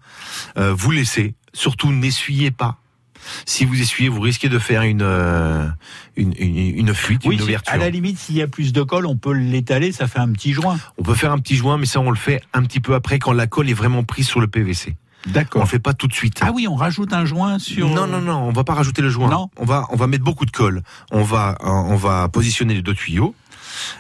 Euh, 0.58 0.72
vous 0.74 0.90
laissez. 0.92 1.34
Surtout, 1.54 1.90
n'essuyez 1.92 2.50
pas. 2.50 2.78
Si 3.46 3.64
vous 3.64 3.80
essuyez, 3.80 4.10
vous 4.10 4.20
risquez 4.20 4.50
de 4.50 4.58
faire 4.58 4.82
une 4.82 5.00
euh, 5.02 5.66
une, 6.14 6.34
une, 6.38 6.56
une 6.78 6.94
fuite, 6.94 7.22
Oui, 7.24 7.36
une 7.36 7.42
ouverture. 7.42 7.72
à 7.72 7.78
la 7.78 7.88
limite, 7.88 8.18
s'il 8.18 8.36
y 8.36 8.42
a 8.42 8.46
plus 8.46 8.72
de 8.72 8.82
colle, 8.82 9.06
on 9.06 9.16
peut 9.16 9.32
l'étaler, 9.32 9.92
ça 9.92 10.06
fait 10.06 10.18
un 10.18 10.30
petit 10.30 10.52
joint. 10.52 10.78
On 10.98 11.02
peut 11.02 11.14
faire 11.14 11.32
un 11.32 11.38
petit 11.38 11.56
joint, 11.56 11.78
mais 11.78 11.86
ça 11.86 12.00
on 12.00 12.10
le 12.10 12.16
fait 12.18 12.42
un 12.52 12.62
petit 12.62 12.80
peu 12.80 12.94
après 12.94 13.18
quand 13.18 13.32
la 13.32 13.46
colle 13.46 13.70
est 13.70 13.74
vraiment 13.74 14.04
prise 14.04 14.26
sur 14.28 14.40
le 14.40 14.46
PVC. 14.46 14.94
On 15.26 15.30
D'accord. 15.30 15.62
le 15.62 15.68
fait 15.68 15.78
pas 15.78 15.94
tout 15.94 16.06
de 16.06 16.12
suite. 16.12 16.40
Ah 16.42 16.50
oui, 16.54 16.66
on 16.68 16.74
rajoute 16.74 17.12
un 17.12 17.24
joint 17.24 17.58
sur. 17.58 17.88
Non, 17.88 18.06
non, 18.06 18.20
non, 18.20 18.42
on 18.42 18.52
va 18.52 18.64
pas 18.64 18.74
rajouter 18.74 19.02
le 19.02 19.08
joint. 19.08 19.30
Non. 19.30 19.48
On 19.56 19.64
va, 19.64 19.86
on 19.90 19.96
va 19.96 20.06
mettre 20.06 20.24
beaucoup 20.24 20.44
de 20.44 20.50
colle. 20.50 20.82
On 21.10 21.22
va, 21.22 21.56
euh, 21.62 21.68
on 21.68 21.96
va 21.96 22.28
positionner 22.28 22.74
les 22.74 22.82
deux 22.82 22.94
tuyaux 22.94 23.34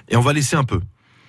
et 0.08 0.16
on 0.16 0.20
va 0.20 0.32
laisser 0.32 0.56
un 0.56 0.64
peu. 0.64 0.80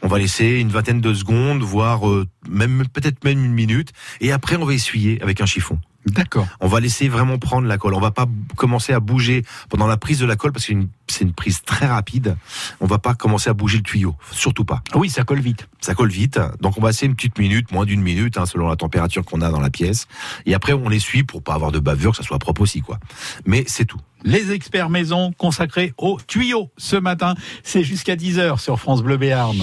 On 0.02 0.08
va 0.08 0.20
laisser 0.20 0.60
une 0.60 0.70
vingtaine 0.70 1.02
de 1.02 1.14
secondes, 1.14 1.62
voire 1.62 2.08
euh, 2.08 2.28
même 2.48 2.84
peut-être 2.94 3.24
même 3.24 3.44
une 3.44 3.54
minute, 3.54 3.92
et 4.22 4.32
après 4.32 4.56
on 4.56 4.66
va 4.66 4.74
essuyer 4.74 5.20
avec 5.22 5.42
un 5.42 5.46
chiffon. 5.48 5.80
D'accord. 6.06 6.48
On 6.60 6.68
va 6.68 6.80
laisser 6.80 7.10
vraiment 7.10 7.40
prendre 7.40 7.68
la 7.68 7.78
colle. 7.78 7.96
On 7.96 8.00
va 8.00 8.12
pas 8.12 8.28
commencer 8.56 8.94
à 8.94 9.00
bouger 9.00 9.44
pendant 9.70 9.88
la 9.88 9.98
prise 9.98 10.20
de 10.20 10.26
la 10.26 10.36
colle 10.36 10.52
parce 10.52 10.68
que 10.68 10.74
c'est 11.08 11.24
une, 11.24 11.34
prise 11.34 11.64
très 11.64 11.88
rapide. 11.88 12.38
On 12.80 12.86
va 12.86 13.00
pas 13.00 13.16
commencer 13.16 13.50
à 13.50 13.54
bouger 13.54 13.78
le 13.78 13.84
tuyau, 13.84 14.16
surtout 14.32 14.66
pas. 14.66 14.84
Ah 14.94 14.98
oui, 14.98 15.10
ça 15.10 15.24
colle 15.24 15.40
vite. 15.40 15.68
Ça 15.82 15.96
colle 15.96 16.10
vite, 16.10 16.40
donc 16.62 16.78
on 16.78 16.82
va 16.82 16.90
laisser 16.90 17.06
une 17.06 17.16
petite 17.16 17.38
minute, 17.40 17.72
moins 17.72 17.86
d'une 17.86 18.02
minute, 18.02 18.38
hein, 18.38 18.46
selon 18.46 18.68
la 18.68 18.76
température 18.76 19.24
qu'on 19.26 19.42
a 19.42 19.50
dans 19.50 19.60
la 19.60 19.70
pièce. 19.70 20.08
Et 20.46 20.54
après 20.54 20.74
on 20.74 20.90
l'essuie 20.90 21.24
pour 21.24 21.44
pas 21.44 21.54
avoir 21.54 21.72
de 21.72 21.80
bavure, 21.80 22.12
que 22.12 22.18
ça 22.18 22.24
soit 22.24 22.40
propre 22.40 22.62
aussi, 22.62 22.82
quoi. 22.82 23.00
Mais 23.46 23.64
c'est 23.68 23.86
tout. 23.86 24.00
Les 24.24 24.52
experts 24.52 24.90
maison 24.90 25.32
consacrés 25.38 25.94
aux 25.98 26.20
tuyaux 26.20 26.70
ce 26.78 26.96
matin. 26.96 27.36
C'est 27.64 27.84
jusqu'à 27.84 28.16
10h 28.16 28.60
sur 28.60 28.80
France 28.80 29.04
Bleu 29.04 29.18
Béarn. 29.18 29.58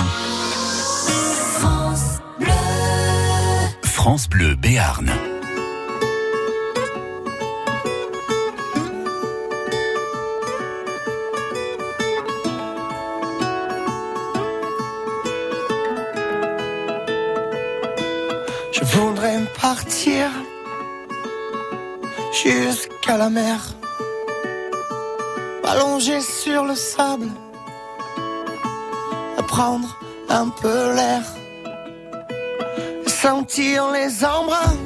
France 3.82 4.28
Bleu 4.28 4.54
Béarn. 4.54 5.12
Je 18.84 18.98
voudrais 18.98 19.38
partir 19.60 20.28
jusqu'à 22.32 23.16
la 23.16 23.30
mer, 23.30 23.60
allongé 25.64 26.20
sur 26.20 26.64
le 26.64 26.74
sable, 26.74 27.28
prendre 29.46 29.96
un 30.28 30.48
peu 30.48 30.94
l'air, 30.96 31.22
sentir 33.06 33.92
les 33.92 34.24
embruns, 34.24 34.76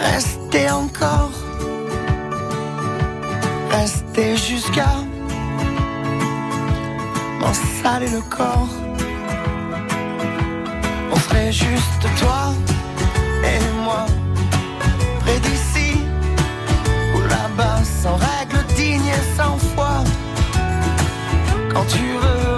rester 0.00 0.70
encore, 0.70 1.32
rester 3.70 4.36
jusqu'à 4.36 4.94
m'en 7.40 7.54
saler 7.82 8.10
le 8.10 8.20
corps. 8.20 8.83
Serait 11.34 11.52
juste 11.52 12.06
toi 12.20 12.52
et 13.42 13.82
moi, 13.82 14.06
près 15.18 15.40
d'ici 15.40 15.98
ou 17.16 17.20
là-bas, 17.28 17.80
sans 17.82 18.14
règle 18.14 18.64
digne 18.76 19.08
et 19.08 19.36
sans 19.36 19.58
foi. 19.74 20.04
Quand 21.72 21.84
tu 21.88 22.04
veux, 22.22 22.53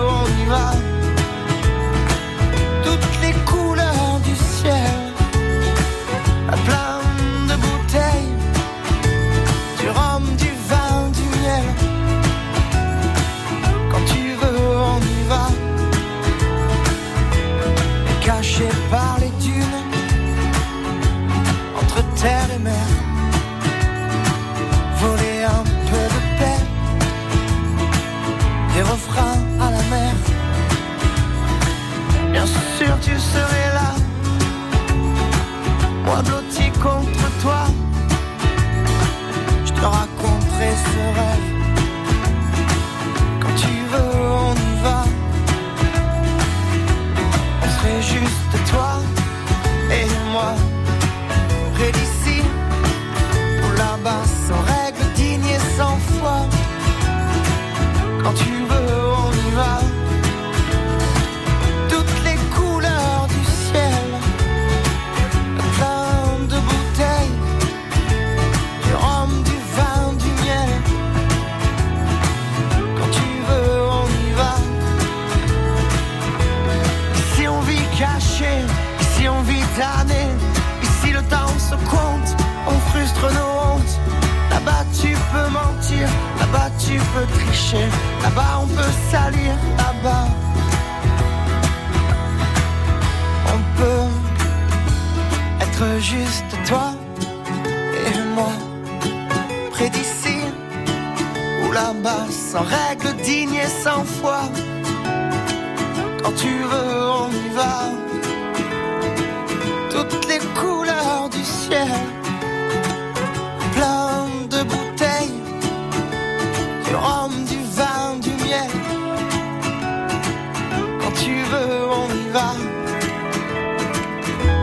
On 121.53 122.09
y 122.13 122.29
va. 122.31 122.55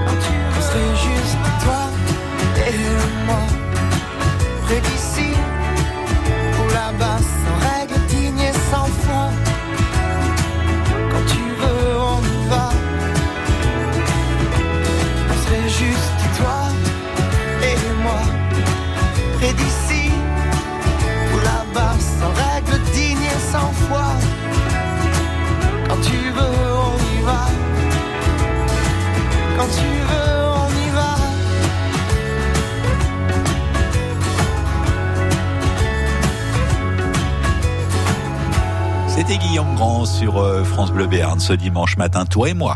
Quand 0.06 0.20
tu 0.26 0.34
veux, 0.52 0.66
c'est 0.72 0.96
juste 1.08 1.38
toi 1.64 1.84
et 2.68 3.26
moi. 3.26 3.44
Près 4.66 4.82
d'ici 4.82 5.30
C'était 39.26 39.38
Guillaume 39.38 39.74
Grand 39.76 40.04
sur 40.04 40.38
euh, 40.38 40.66
France 40.66 40.92
Bleu 40.92 41.08
Béarn 41.08 41.40
ce 41.40 41.54
dimanche 41.54 41.96
matin, 41.96 42.26
toi 42.26 42.50
et 42.50 42.54
moi. 42.54 42.76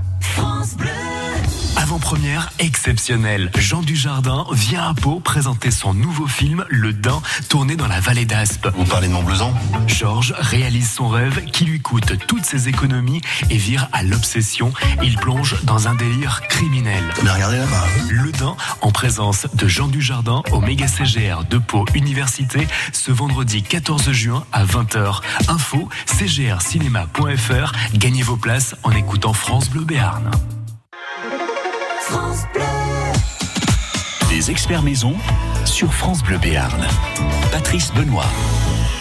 Avant-première 2.07 2.53
exceptionnelle. 2.59 3.51
Jean 3.57 3.81
Dujardin 3.81 4.45
vient 4.53 4.87
à 4.87 4.93
Pau 4.93 5.19
présenter 5.19 5.71
son 5.71 5.93
nouveau 5.93 6.25
film 6.25 6.63
Le 6.69 6.93
Dain, 6.93 7.21
tourné 7.49 7.75
dans 7.75 7.89
la 7.89 7.99
vallée 7.99 8.23
d'Aspe. 8.23 8.69
Vous 8.77 8.85
parlez 8.85 9.09
de 9.09 9.11
Montbleusan 9.11 9.53
Georges 9.87 10.33
réalise 10.37 10.89
son 10.89 11.09
rêve 11.09 11.43
qui 11.51 11.65
lui 11.65 11.81
coûte 11.81 12.13
toutes 12.25 12.45
ses 12.45 12.69
économies 12.69 13.19
et 13.49 13.57
vire 13.57 13.89
à 13.91 14.03
l'obsession. 14.03 14.71
Il 15.03 15.17
plonge 15.17 15.61
dans 15.63 15.89
un 15.89 15.95
délire 15.95 16.43
criminel. 16.47 17.03
Mais 17.25 17.29
regardez 17.29 17.57
là-bas. 17.57 17.83
Le 18.09 18.31
Dain, 18.31 18.55
en 18.79 18.91
présence 18.91 19.45
de 19.53 19.67
Jean 19.67 19.89
Dujardin 19.89 20.43
au 20.53 20.61
méga 20.61 20.87
CGR 20.87 21.43
de 21.49 21.57
Pau 21.57 21.83
Université, 21.93 22.69
ce 22.93 23.11
vendredi 23.11 23.63
14 23.63 24.11
juin 24.13 24.45
à 24.53 24.63
20h. 24.63 25.19
Info 25.49 25.89
cgrcinéma.fr. 26.05 27.73
Gagnez 27.95 28.23
vos 28.23 28.37
places 28.37 28.77
en 28.83 28.91
écoutant 28.91 29.33
France 29.33 29.69
Bleu 29.69 29.83
Béarn. 29.83 30.31
Des 34.29 34.51
experts 34.51 34.83
maison 34.83 35.15
sur 35.65 35.93
France 35.93 36.23
Bleu 36.23 36.37
Béarn. 36.37 36.81
Patrice 37.51 37.93
Benoît. 37.93 38.25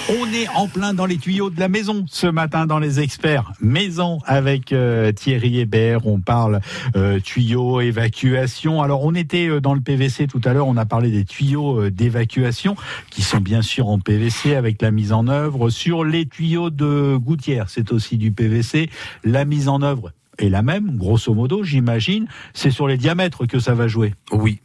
On 0.09 0.33
est 0.33 0.49
en 0.49 0.67
plein 0.67 0.95
dans 0.95 1.07
les 1.07 1.17
tuyaux 1.17 1.51
de 1.51 1.61
la 1.61 1.69
maison 1.69 2.05
ce 2.09 2.27
matin 2.27 2.67
dans 2.67 2.79
les 2.79 3.01
experts 3.01 3.53
maison 3.61 4.21
avec 4.25 4.73
euh, 4.73 5.13
Thierry 5.13 5.59
Hébert. 5.61 6.07
On 6.07 6.21
parle 6.21 6.61
euh, 6.97 7.21
tuyaux, 7.21 7.81
évacuation. 7.81 8.83
Alors 8.83 9.05
on 9.05 9.15
était 9.15 9.49
euh, 9.49 9.61
dans 9.61 9.75
le 9.75 9.81
PVC 9.81 10.27
tout 10.27 10.41
à 10.45 10.53
l'heure, 10.53 10.67
on 10.67 10.77
a 10.77 10.87
parlé 10.87 11.11
des 11.11 11.25
tuyaux 11.25 11.83
euh, 11.83 11.91
d'évacuation 11.91 12.77
qui 13.11 13.23
sont 13.23 13.39
bien 13.41 13.63
sûr 13.63 13.89
en 13.89 13.99
PVC 13.99 14.55
avec 14.55 14.81
la 14.83 14.91
mise 14.91 15.13
en 15.13 15.29
œuvre. 15.29 15.71
Sur 15.71 16.05
les 16.05 16.27
tuyaux 16.27 16.71
de 16.71 17.17
gouttière, 17.17 17.69
c'est 17.69 17.93
aussi 17.93 18.17
du 18.17 18.33
PVC. 18.33 18.91
La 19.25 19.45
mise 19.45 19.69
en 19.69 19.83
œuvre 19.83 20.13
est 20.39 20.49
la 20.49 20.63
même, 20.63 20.97
grosso 20.97 21.33
modo, 21.35 21.63
j'imagine. 21.65 22.27
C'est 22.55 22.71
sur 22.71 22.87
les 22.89 22.97
diamètres 22.97 23.47
que 23.47 23.59
ça 23.59 23.75
va 23.75 23.89
jouer. 23.89 24.15
Oui. 24.33 24.61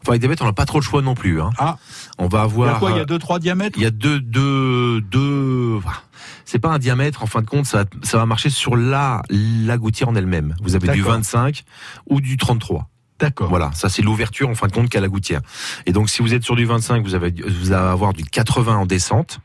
Enfin, 0.00 0.12
les 0.12 0.18
diamètres, 0.18 0.42
on 0.42 0.46
n'a 0.46 0.52
pas 0.54 0.64
trop 0.66 0.78
le 0.80 0.84
choix 0.84 1.02
non 1.02 1.14
plus. 1.14 1.40
Hein. 1.40 1.50
Ah, 1.58 1.76
On 2.18 2.28
va 2.28 2.38
il 2.38 2.40
y 2.40 2.40
a 2.40 2.44
avoir. 2.44 2.78
quoi? 2.78 2.90
Il 2.92 2.96
y 2.96 3.00
a 3.00 3.04
deux, 3.04 3.18
trois 3.18 3.38
diamètres? 3.38 3.76
Il 3.78 3.82
y 3.82 3.86
a 3.86 3.90
deux, 3.90 4.20
deux, 4.20 5.00
deux. 5.02 5.78
C'est 6.46 6.58
pas 6.58 6.70
un 6.70 6.78
diamètre, 6.78 7.22
en 7.22 7.26
fin 7.26 7.42
de 7.42 7.46
compte, 7.46 7.66
ça, 7.66 7.78
va- 7.84 7.90
ça 8.02 8.16
va 8.18 8.24
marcher 8.26 8.48
sur 8.50 8.76
la, 8.76 9.22
la 9.28 9.76
gouttière 9.76 10.08
en 10.08 10.14
elle-même. 10.14 10.54
Vous 10.62 10.76
avez 10.76 10.88
du 10.88 10.98
D'accord. 11.00 11.12
25 11.14 11.64
ou 12.08 12.20
du 12.20 12.36
33. 12.36 12.88
D'accord. 13.18 13.48
Voilà, 13.48 13.70
ça 13.74 13.88
c'est 13.88 14.02
l'ouverture 14.02 14.48
en 14.48 14.54
fin 14.54 14.66
de 14.66 14.72
compte 14.72 14.88
qu'a 14.90 15.00
la 15.00 15.08
gouttière. 15.08 15.40
Et 15.86 15.92
donc 15.92 16.10
si 16.10 16.20
vous 16.22 16.34
êtes 16.34 16.42
sur 16.44 16.54
du 16.54 16.66
25, 16.66 17.02
vous 17.02 17.14
avez 17.14 17.30
vous 17.30 17.72
allez 17.72 17.82
avoir 17.88 18.12
du 18.12 18.24
80 18.24 18.76
en 18.76 18.84
descente, 18.86 19.40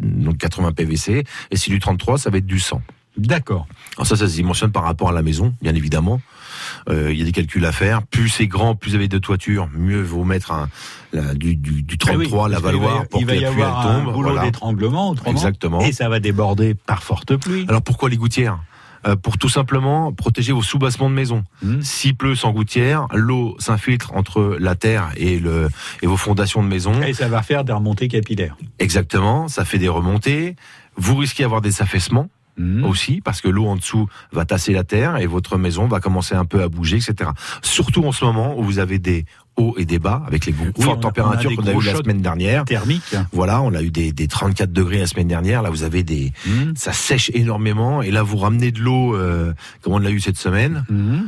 donc 0.00 0.38
80 0.38 0.72
PVC, 0.72 1.24
et 1.50 1.56
si 1.56 1.68
du 1.70 1.78
33, 1.80 2.16
ça 2.18 2.30
va 2.30 2.38
être 2.38 2.46
du 2.46 2.58
100. 2.58 2.80
D'accord. 3.16 3.66
Alors 3.96 4.06
ça, 4.06 4.16
ça 4.16 4.28
se 4.28 4.34
dimensionne 4.34 4.72
par 4.72 4.82
rapport 4.84 5.08
à 5.08 5.12
la 5.12 5.22
maison, 5.22 5.54
bien 5.62 5.74
évidemment. 5.74 6.20
Euh, 6.88 7.12
Il 7.12 7.18
y 7.18 7.22
a 7.22 7.24
des 7.24 7.32
calculs 7.32 7.64
à 7.64 7.72
faire. 7.72 8.02
Plus 8.02 8.28
c'est 8.28 8.46
grand, 8.46 8.74
plus 8.74 8.90
vous 8.90 8.96
avez 8.96 9.08
de 9.08 9.18
toiture, 9.18 9.68
mieux 9.74 10.02
vaut 10.02 10.24
mettre 10.24 10.52
un, 10.52 10.68
la- 11.12 11.34
du, 11.34 11.54
du, 11.56 11.82
du 11.82 11.96
33, 11.98 12.16
Ah 12.44 12.46
oui, 12.48 12.52
la 12.52 12.58
valoir, 12.60 12.98
va- 12.98 13.04
pour 13.04 13.20
il 13.20 13.26
que 13.26 13.30
va 13.30 13.36
y 13.36 13.40
la 13.40 13.50
pluie 13.50 13.62
tombe. 13.62 13.72
un 13.72 14.04
boulot 14.04 14.30
voilà. 14.30 14.42
d'étranglement 14.42 15.10
autrement. 15.10 15.30
Exactement. 15.30 15.80
Et 15.80 15.92
ça 15.92 16.08
va 16.08 16.20
déborder 16.20 16.74
par 16.74 17.02
forte 17.02 17.36
pluie. 17.36 17.66
Alors 17.68 17.82
pourquoi 17.82 18.08
les 18.08 18.16
gouttières? 18.16 18.58
Euh, 19.06 19.16
Pour 19.16 19.36
tout 19.36 19.50
simplement 19.50 20.12
protéger 20.14 20.52
vos 20.52 20.62
sous-bassements 20.62 21.10
de 21.10 21.14
maison. 21.14 21.44
Hmm. 21.62 21.82
S'il 21.82 22.16
pleut 22.16 22.34
sans 22.34 22.52
gouttière, 22.52 23.06
l'eau 23.12 23.54
s'infiltre 23.58 24.12
entre 24.14 24.56
la 24.58 24.74
terre 24.76 25.10
et, 25.16 25.38
le, 25.38 25.68
et 26.02 26.06
vos 26.06 26.16
fondations 26.16 26.62
de 26.62 26.68
maison. 26.68 27.02
Et 27.02 27.12
ça 27.12 27.28
va 27.28 27.42
faire 27.42 27.64
des 27.64 27.74
remontées 27.74 28.08
capillaires. 28.08 28.56
Exactement, 28.78 29.46
ça 29.48 29.64
fait 29.66 29.78
des 29.78 29.88
remontées. 29.88 30.56
Vous 30.96 31.16
risquez 31.16 31.42
d'avoir 31.42 31.60
des 31.60 31.82
affaissements 31.82 32.28
Hmm. 32.56 32.84
aussi 32.84 33.20
parce 33.20 33.40
que 33.40 33.48
l'eau 33.48 33.66
en 33.66 33.74
dessous 33.74 34.06
va 34.32 34.44
tasser 34.44 34.72
la 34.72 34.84
terre 34.84 35.16
et 35.16 35.26
votre 35.26 35.58
maison 35.58 35.88
va 35.88 35.98
commencer 35.98 36.36
un 36.36 36.44
peu 36.44 36.62
à 36.62 36.68
bouger, 36.68 36.98
etc. 36.98 37.30
Surtout 37.62 38.04
en 38.04 38.12
ce 38.12 38.24
moment 38.24 38.56
où 38.56 38.62
vous 38.62 38.78
avez 38.78 39.00
des 39.00 39.24
hauts 39.56 39.74
et 39.76 39.84
des 39.84 39.98
bas 39.98 40.22
avec 40.26 40.46
les 40.46 40.52
Oui, 40.52 40.84
fortes 40.84 41.00
températures 41.02 41.50
a 41.50 41.54
qu'on 41.56 41.66
a 41.66 41.70
gros 41.72 41.82
eu 41.82 41.86
la 41.86 41.96
semaine 41.96 42.22
dernière. 42.22 42.64
Thermique. 42.64 43.02
Voilà, 43.32 43.60
on 43.62 43.74
a 43.74 43.82
eu 43.82 43.90
des, 43.90 44.12
des 44.12 44.28
34 44.28 44.72
degrés 44.72 44.98
la 44.98 45.06
semaine 45.08 45.26
dernière. 45.26 45.62
Là, 45.62 45.70
vous 45.70 45.82
avez 45.82 46.04
des, 46.04 46.32
Hmm. 46.46 46.72
ça 46.76 46.92
sèche 46.92 47.30
énormément 47.34 48.02
et 48.02 48.10
là 48.12 48.22
vous 48.22 48.36
ramenez 48.36 48.70
de 48.70 48.80
l'eau 48.80 49.16
euh, 49.16 49.52
comme 49.82 49.94
on 49.94 49.98
l'a 49.98 50.10
eu 50.10 50.20
cette 50.20 50.38
semaine. 50.38 50.84
Hmm. 50.88 51.22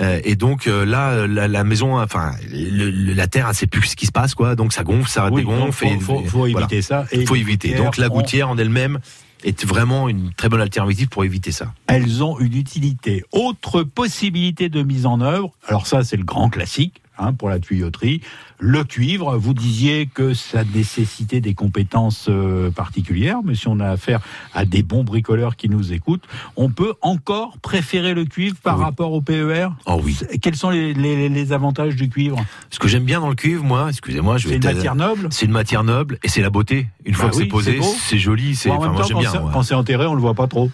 Euh, 0.00 0.18
et 0.24 0.34
donc 0.34 0.66
euh, 0.66 0.86
là, 0.86 1.26
la, 1.26 1.46
la 1.46 1.62
maison, 1.64 2.00
enfin, 2.00 2.32
le- 2.50 2.90
le- 2.90 3.12
la 3.12 3.26
terre, 3.26 3.46
elle 3.50 3.54
sait 3.54 3.66
plus 3.66 3.86
ce 3.88 3.96
qui 3.96 4.06
se 4.06 4.12
passe, 4.12 4.34
quoi. 4.34 4.56
Donc 4.56 4.72
ça 4.72 4.82
gonfle, 4.82 5.10
ça 5.10 5.28
Oui, 5.30 5.42
dégonfle. 5.42 5.72
faut, 5.72 5.94
et- 5.94 6.00
faut, 6.00 6.20
et 6.22 6.24
faut 6.26 6.38
voilà. 6.48 6.60
éviter 6.66 6.80
ça. 6.80 7.04
Et 7.12 7.20
Il 7.20 7.26
faut 7.26 7.36
éviter. 7.36 7.74
Donc 7.74 7.98
la 7.98 8.08
gouttière 8.08 8.48
en 8.48 8.56
elle-même 8.56 8.98
est 9.44 9.64
vraiment 9.64 10.08
une 10.08 10.32
très 10.32 10.48
bonne 10.48 10.60
alternative 10.60 11.08
pour 11.08 11.24
éviter 11.24 11.52
ça. 11.52 11.72
elles 11.86 12.22
ont 12.22 12.38
une 12.38 12.56
utilité. 12.56 13.24
Autre 13.32 13.82
possibilité 13.82 14.68
de 14.68 14.82
mise 14.82 15.06
en 15.06 15.20
œuvre, 15.20 15.52
alors 15.66 15.86
ça 15.86 16.04
c'est 16.04 16.16
le 16.16 16.24
grand 16.24 16.50
classique 16.50 17.02
hein, 17.20 17.32
pour 17.32 17.48
la 17.48 17.60
tuyauterie, 17.60 18.20
le 18.58 18.82
cuivre. 18.84 19.36
Vous 19.36 19.54
disiez 19.54 20.06
que 20.12 20.34
ça 20.34 20.64
nécessitait 20.64 21.40
des 21.40 21.54
compétences 21.54 22.26
euh, 22.28 22.70
particulières, 22.70 23.38
mais 23.44 23.54
si 23.54 23.68
on 23.68 23.78
a 23.80 23.88
affaire 23.88 24.20
à 24.54 24.64
des 24.64 24.82
bons 24.82 25.04
bricoleurs 25.04 25.56
qui 25.56 25.68
nous 25.68 25.92
écoutent, 25.92 26.24
on 26.56 26.70
peut 26.70 26.94
encore 27.02 27.56
préférer 27.58 28.14
le 28.14 28.24
cuivre 28.24 28.56
par 28.62 28.78
Oui. 28.78 28.84
rapport 28.84 29.12
au 29.12 29.20
PER. 29.20 29.68
Oh 29.86 30.00
oui. 30.02 30.18
Quels 30.42 30.56
sont 30.56 30.70
les, 30.70 30.94
les- 30.94 31.28
les 31.28 31.52
avantages 31.52 31.96
du 31.96 32.08
cuivre? 32.08 32.38
Ce 32.70 32.78
que 32.78 32.88
j'aime 32.88 33.04
bien 33.04 33.20
dans 33.20 33.28
le 33.28 33.34
cuivre, 33.34 33.62
moi, 33.64 33.86
excusez-moi, 33.90 34.38
je 34.38 34.44
C'est 34.44 34.50
vais 34.50 34.56
une 34.56 34.66
être- 34.66 34.74
matière 34.76 34.94
noble? 34.94 35.28
C'est 35.30 35.46
une 35.46 35.52
matière 35.52 35.84
noble 35.84 36.18
et 36.22 36.28
c'est 36.28 36.42
la 36.42 36.50
beauté. 36.50 36.88
Une 37.04 37.14
fois 37.14 37.26
Bah 37.26 37.30
que 37.32 37.36
oui, 37.36 37.42
c'est 37.44 37.48
posé, 37.48 37.78
c'est 37.82 37.98
c'est 38.10 38.18
joli. 38.18 38.54
C'est, 38.56 38.70
enfin, 38.70 38.86
même 38.86 38.92
moi 38.94 39.02
j'aime 39.04 39.14
quand 39.14 39.20
bien. 39.20 39.30
c'est- 39.32 39.52
quand 39.52 39.62
c'est 39.62 39.74
enterré, 39.74 40.06
on 40.06 40.14
le 40.14 40.20
voit 40.20 40.34
pas 40.34 40.46
trop. 40.46 40.70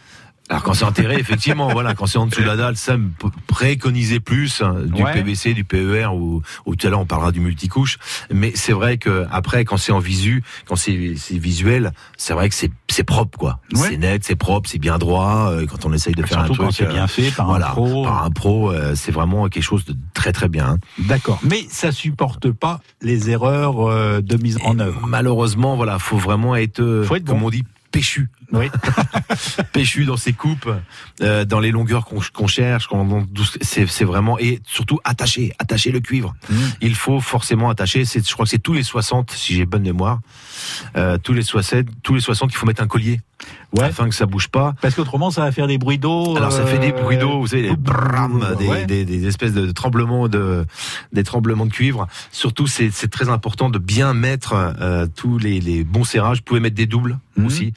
Alors 0.49 0.63
quand 0.63 0.75
c'est 0.75 0.85
enterré, 0.85 1.17
effectivement, 1.19 1.69
voilà, 1.73 1.95
quand 1.95 2.07
c'est 2.07 2.19
en 2.19 2.27
dessous 2.27 2.41
de 2.43 2.47
la 2.47 2.57
dalle, 2.57 2.77
ça 2.77 2.97
me 2.97 3.09
p- 3.09 3.27
préconiser 3.49 4.21
plus 4.21 4.63
hein, 4.63 4.77
du 4.85 5.03
Ouais. 5.03 5.13
PVC, 5.13 5.55
du 5.55 5.65
PER 5.65 6.07
ou, 6.15 6.41
ou 6.67 6.77
tout 6.77 6.87
à 6.87 6.91
l'heure 6.91 7.01
on 7.01 7.07
parlera 7.07 7.33
du 7.33 7.41
multicouche. 7.41 7.99
Mais 8.33 8.53
c'est 8.55 8.73
vrai 8.73 8.97
que 8.97 9.27
après, 9.33 9.65
quand 9.65 9.77
c'est 9.77 9.91
en 9.93 9.99
visu, 9.99 10.45
quand 10.67 10.77
c'est, 10.77 10.93
visuel, 11.33 11.93
c'est 12.17 12.33
vrai 12.33 12.49
que 12.49 12.55
c'est, 12.55 12.71
c'est 12.89 13.03
propre 13.03 13.37
quoi. 13.39 13.59
Ouais. 13.75 13.89
C'est 13.89 13.97
net, 13.97 14.23
c'est 14.25 14.37
propre, 14.37 14.69
c'est 14.71 14.79
bien 14.79 14.99
droit. 14.99 15.51
euh, 15.51 15.67
Quand 15.67 15.85
on 15.85 15.93
essaye 15.93 16.15
de 16.15 16.23
faire 16.25 16.39
un 16.39 16.45
truc, 16.49 16.69
c'est 16.73 16.85
euh, 16.87 16.93
bien 16.93 17.07
fait 17.09 17.31
par 17.33 17.47
voilà, 17.47 17.71
un 17.71 17.73
pro. 17.73 18.05
par 18.05 18.23
un 18.25 18.31
pro, 18.31 18.71
euh, 18.71 18.95
c'est 18.95 19.13
vraiment 19.13 19.49
quelque 19.49 19.65
chose 19.65 19.85
de 19.85 19.97
très 20.15 20.33
très 20.33 20.49
bien. 20.49 20.67
hein. 20.67 20.79
D'accord. 20.99 21.41
Mais 21.43 21.67
ça 21.71 21.91
supporte 21.91 22.53
pas 22.53 22.81
les 23.03 23.31
erreurs 23.31 23.89
euh, 23.91 24.21
de 24.21 24.37
mise 24.37 24.59
en 24.65 24.79
œuvre. 24.79 25.07
Malheureusement, 25.09 25.75
voilà, 25.77 25.99
faut 25.99 26.19
vraiment 26.19 26.55
être, 26.55 26.81
euh, 26.81 27.03
Faut 27.05 27.17
être 27.17 27.25
comme 27.25 27.43
on 27.43 27.51
dit, 27.51 27.65
péchu. 27.91 28.29
Oui. 28.53 28.71
péchu 29.73 30.05
dans 30.05 30.17
ses 30.17 30.33
coupes, 30.33 30.71
euh, 31.23 31.45
dans 31.45 31.61
les 31.61 31.71
longueurs 31.71 32.05
qu'on 32.05 32.21
qu'on 32.33 32.47
cherche, 32.47 32.87
qu'on- 32.87 33.27
c'est 33.61 33.87
c'est 33.87 34.05
vraiment 34.05 34.39
et 34.39 34.61
surtout 34.65 34.99
attaché, 35.05 35.53
attacher 35.59 35.91
le 35.93 36.01
cuivre. 36.01 36.35
Mm. 36.51 36.55
Il 36.83 36.95
faut 36.95 37.21
forcément 37.21 37.69
attacher. 37.71 38.05
Je 38.05 38.33
crois 38.33 38.45
que 38.45 38.51
c'est 38.51 38.59
tous 38.59 38.73
les 38.75 38.83
60, 38.83 39.31
si 39.33 39.55
j'ai 39.55 39.67
bonne 39.67 39.83
mémoire, 39.83 40.21
euh, 40.97 41.19
tous 41.19 41.33
les 41.33 41.43
60, 41.43 41.87
tous 42.03 42.15
les 42.15 42.21
60 42.21 42.51
qu'il 42.51 42.59
faut 42.59 42.67
mettre 42.67 42.83
un 42.83 42.87
collier 42.87 43.21
Ouais. 43.75 43.85
afin 43.85 44.09
que 44.09 44.15
ça 44.15 44.25
bouge 44.25 44.49
pas. 44.49 44.75
Parce 44.81 44.95
qu'autrement, 44.95 45.31
ça 45.31 45.43
va 45.43 45.53
faire 45.53 45.67
des 45.67 45.77
bruits 45.77 45.99
d'eau. 45.99 46.37
Alors 46.39 46.53
ça 46.53 46.65
fait 46.65 46.79
des 46.79 46.91
euh, 46.93 47.03
bruits 47.03 47.19
d'eau, 47.19 47.41
vous 47.41 47.49
savez, 47.49 47.69
des, 47.69 47.77
bram, 47.77 48.55
des, 48.59 48.67
ouais. 48.67 48.87
des, 48.87 49.05
des 49.05 49.27
espèces 49.27 49.53
de 49.53 49.71
tremblements 49.73 50.27
de, 50.29 50.65
des 51.13 51.23
tremblements 51.23 51.67
de 51.67 51.71
cuivre. 51.73 52.07
Surtout, 52.33 52.67
c'est 52.67 52.91
très 53.11 53.29
important 53.29 53.69
de 53.69 53.79
bien 53.79 54.15
mettre 54.15 54.55
euh, 54.81 55.07
tous 55.15 55.37
les, 55.39 55.61
les 55.61 55.85
bons 55.85 56.05
serrages. 56.05 56.39
Vous 56.39 56.45
pouvez 56.45 56.61
mettre 56.61 56.77
des 56.77 56.87
doubles 56.87 57.19
Mhm. 57.37 57.45
aussi. 57.47 57.75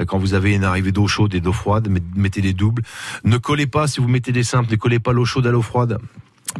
Euh, 0.00 0.04
quand 0.04 0.18
vous 0.18 0.34
avez 0.34 0.54
une 0.54 0.64
arrivée 0.64 0.92
d'eau 0.92 1.06
chaude 1.06 1.34
et 1.34 1.40
d'eau 1.40 1.52
froide, 1.52 1.88
met- 1.88 2.02
mettez 2.16 2.40
des 2.40 2.52
doubles. 2.52 2.82
Ne 3.24 3.36
collez 3.38 3.66
pas 3.66 3.86
si 3.86 4.00
vous 4.00 4.08
mettez 4.08 4.32
des 4.32 4.42
simples, 4.44 4.70
ne 4.70 4.76
collez 4.76 4.98
pas 4.98 5.12
l'eau 5.12 5.24
chaude 5.24 5.46
à 5.46 5.50
l'eau 5.50 5.62
froide. 5.62 5.98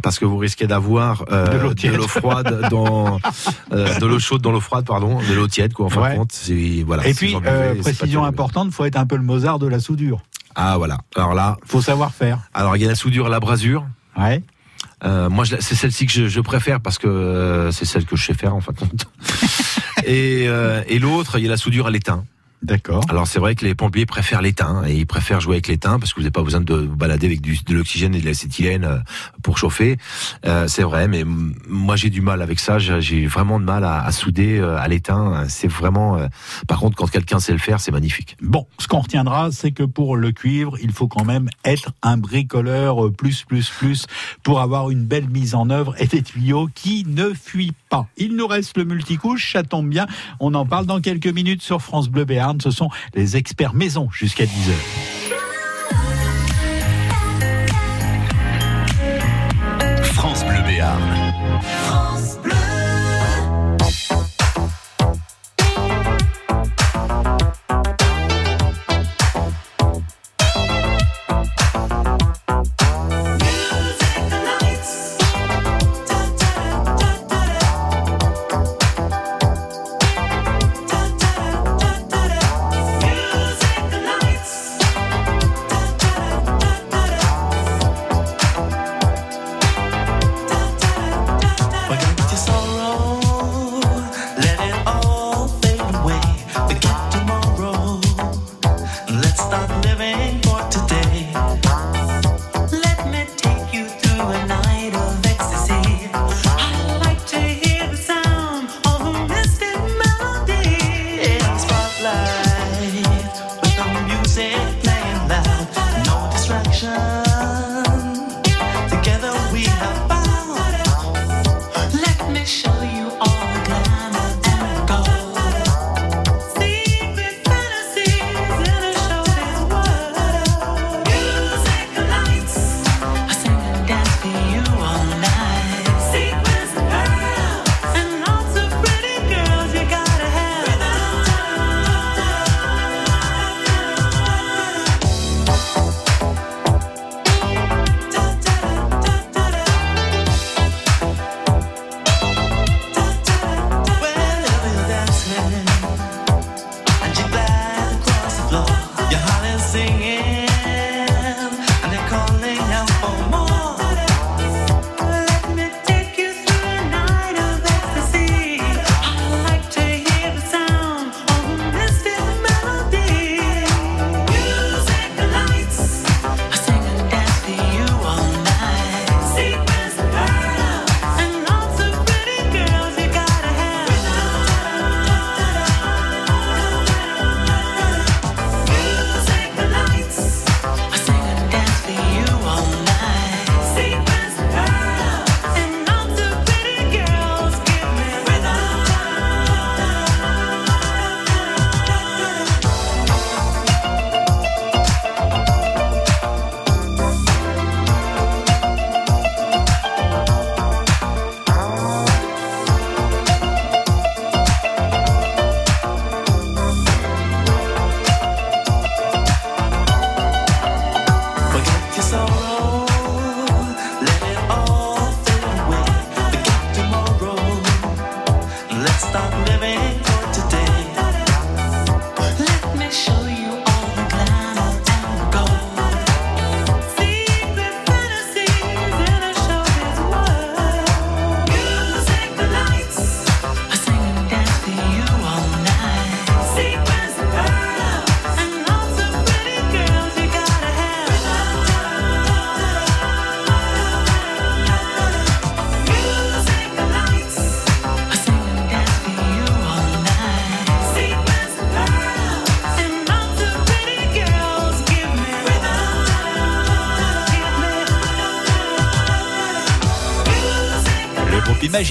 Parce 0.03 0.21
que 0.21 0.25
vous 0.25 0.37
risquez 0.39 0.69
d'avoir 0.69 1.25
euh, 1.33 1.47
De 1.75 1.89
l'eau 1.97 2.07
froide 2.07 2.69
dans 2.71 3.19
euh, 3.73 3.99
de 3.99 4.07
l'eau 4.07 4.21
chaude 4.21 4.41
dans 4.41 4.53
l'eau 4.53 4.61
froide 4.61 4.87
pardon 4.87 5.19
de 5.21 5.35
l'eau 5.35 5.49
tiède 5.49 5.73
quoi 5.73 5.87
en 5.87 5.89
fin 5.89 6.03
Ouais. 6.03 6.13
de 6.13 6.19
compte 6.19 6.51
voilà 6.87 7.09
Et 7.09 7.13
puis, 7.15 7.35
buvez, 7.35 7.81
précision 7.83 8.25
importante, 8.25 8.71
faut 8.73 8.85
être 8.85 8.95
un 8.97 9.07
peu 9.07 9.17
le 9.17 9.23
Mozart 9.25 9.59
de 9.59 9.67
la 9.67 9.81
soudure. 9.81 10.23
ah 10.55 10.77
voilà 10.79 10.99
alors 11.17 11.35
là 11.35 11.57
Faut 11.67 11.83
savoir 11.83 12.15
faire. 12.15 12.39
alors 12.55 12.77
il 12.77 12.83
y 12.83 12.85
a 12.85 12.89
la 12.89 12.95
soudure 12.95 13.27
à 13.27 13.31
la 13.31 13.41
brasure 13.41 13.85
Ouais. 14.17 14.43
Moi, 15.03 15.45
c'est 15.47 15.75
celle-ci 15.75 16.07
que 16.07 16.13
je, 16.13 16.29
je 16.29 16.41
préfère 16.41 16.81
parce 16.81 16.99
que 16.99 17.71
c'est 17.73 17.85
celle 17.87 18.05
que 18.05 18.15
je 18.15 18.27
sais 18.27 18.35
faire 18.35 18.55
en 18.55 18.61
fin 18.61 18.73
de 18.73 18.79
compte. 18.79 19.09
et 20.05 20.45
et 20.87 20.99
l'autre, 21.01 21.39
il 21.39 21.45
y 21.45 21.47
a 21.49 21.51
la 21.51 21.57
soudure 21.57 21.87
à 21.89 21.91
l'étain. 21.91 22.25
D'accord. 22.63 23.05
Alors 23.09 23.27
c'est 23.27 23.39
vrai 23.39 23.55
que 23.55 23.65
les 23.65 23.75
pompiers 23.75 24.05
préfèrent 24.05 24.43
l'étain 24.43 24.85
et 24.87 24.95
ils 24.95 25.07
préfèrent 25.07 25.41
jouer 25.41 25.55
avec 25.55 25.69
l'étain 25.69 25.99
parce 25.99 26.13
que 26.13 26.17
vous 26.21 26.25
n'avez 26.25 26.31
pas 26.31 26.43
besoin 26.43 26.61
de 26.61 26.75
vous 26.75 26.95
balader 26.97 27.27
avec 27.27 27.41
du, 27.41 27.59
de 27.65 27.75
l'oxygène 27.75 28.15
et 28.15 28.21
de 28.21 28.27
l'acétylène 28.27 28.85
euh, 28.85 28.99
pour 29.43 29.57
chauffer. 29.57 29.97
Euh, 30.45 30.69
c'est 30.69 30.83
vrai, 30.83 31.09
mais 31.09 31.25
moi 31.25 31.97
j'ai 31.97 32.11
du 32.11 32.21
mal 32.21 32.43
avec 32.43 32.61
ça. 32.61 32.79
J'ai 32.79 33.27
vraiment 33.27 33.59
de 33.59 33.65
mal 33.65 33.83
à, 33.85 34.05
à 34.05 34.13
souder 34.13 34.59
euh, 34.59 34.77
à 34.79 34.89
l'étain. 34.89 35.47
C'est 35.49 35.69
vraiment. 35.69 36.19
euh, 36.19 36.27
par 36.69 36.81
contre, 36.81 36.97
quand 36.97 37.11
quelqu'un 37.11 37.41
sait 37.41 37.53
le 37.53 37.59
faire, 37.59 37.81
c'est 37.81 37.93
magnifique. 37.93 38.37
Bon, 38.43 38.67
ce 38.79 38.87
qu'on 38.89 39.01
retiendra, 39.01 39.51
c'est 39.53 39.71
que 39.73 39.83
pour 39.83 40.17
le 40.17 40.31
cuivre, 40.31 40.77
il 40.83 40.93
faut 40.93 41.09
quand 41.09 41.25
même 41.25 41.49
être 41.65 41.93
un 42.03 42.19
bricoleur 42.19 43.11
plus, 43.13 43.45
plus, 43.45 43.71
plus 43.71 44.07
pour 44.43 44.61
avoir 44.61 44.91
une 44.91 45.05
belle 45.05 45.29
mise 45.29 45.55
en 45.55 45.71
œuvre 45.71 45.95
et 45.99 46.07
des 46.07 46.23
tuyaux 46.23 46.69
qui 46.75 47.05
ne 47.07 47.33
fuient 47.33 47.73
pas. 47.89 48.07
Il 48.19 48.37
nous 48.37 48.47
reste 48.47 48.77
le 48.77 48.85
multicouche, 48.85 49.53
ça 49.53 49.63
tombe 49.63 49.89
bien. 49.89 50.07
On 50.41 50.53
en 50.55 50.67
parle 50.67 50.85
dans 50.85 51.01
quelques 51.01 51.27
minutes 51.27 51.63
sur 51.63 51.81
France 51.81 52.09
Bleu 52.11 52.27
Béarn. 52.27 52.50
Ce 52.61 52.71
sont 52.71 52.91
les 53.15 53.37
experts 53.37 53.75
maison 53.75 54.09
jusqu'à 54.11 54.45
10h. 54.45 55.30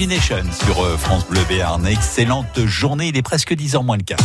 Imagination 0.00 0.50
sur 0.50 0.82
euh, 0.82 0.96
France 0.96 1.26
Bleu 1.28 1.42
Béarn. 1.46 1.86
Excellente 1.86 2.64
journée, 2.64 3.08
il 3.08 3.18
est 3.18 3.22
presque 3.22 3.52
10h 3.52 3.84
moins 3.84 3.98
le 3.98 4.02
quart. 4.02 4.18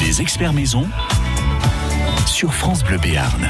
Les 0.00 0.22
experts 0.22 0.54
maison 0.54 0.88
sur 2.24 2.54
France 2.54 2.82
Bleu 2.84 2.96
Béarn. 2.96 3.46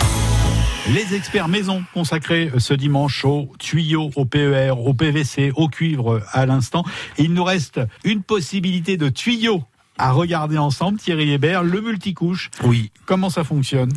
Les 0.88 1.14
experts 1.14 1.46
maison 1.46 1.84
consacrés 1.94 2.50
ce 2.58 2.74
dimanche 2.74 3.24
aux 3.24 3.52
tuyaux, 3.60 4.10
au 4.16 4.24
PER, 4.24 4.72
au 4.76 4.94
PVC, 4.94 5.52
au 5.54 5.68
cuivre 5.68 6.20
à 6.32 6.44
l'instant. 6.44 6.84
Il 7.18 7.34
nous 7.34 7.44
reste 7.44 7.80
une 8.02 8.24
possibilité 8.24 8.96
de 8.96 9.08
tuyaux 9.08 9.62
à 9.96 10.10
regarder 10.10 10.58
ensemble, 10.58 10.98
Thierry 10.98 11.30
Hébert, 11.30 11.62
le 11.62 11.80
multicouche. 11.82 12.50
Oui. 12.64 12.90
Comment 13.06 13.30
ça 13.30 13.44
fonctionne? 13.44 13.92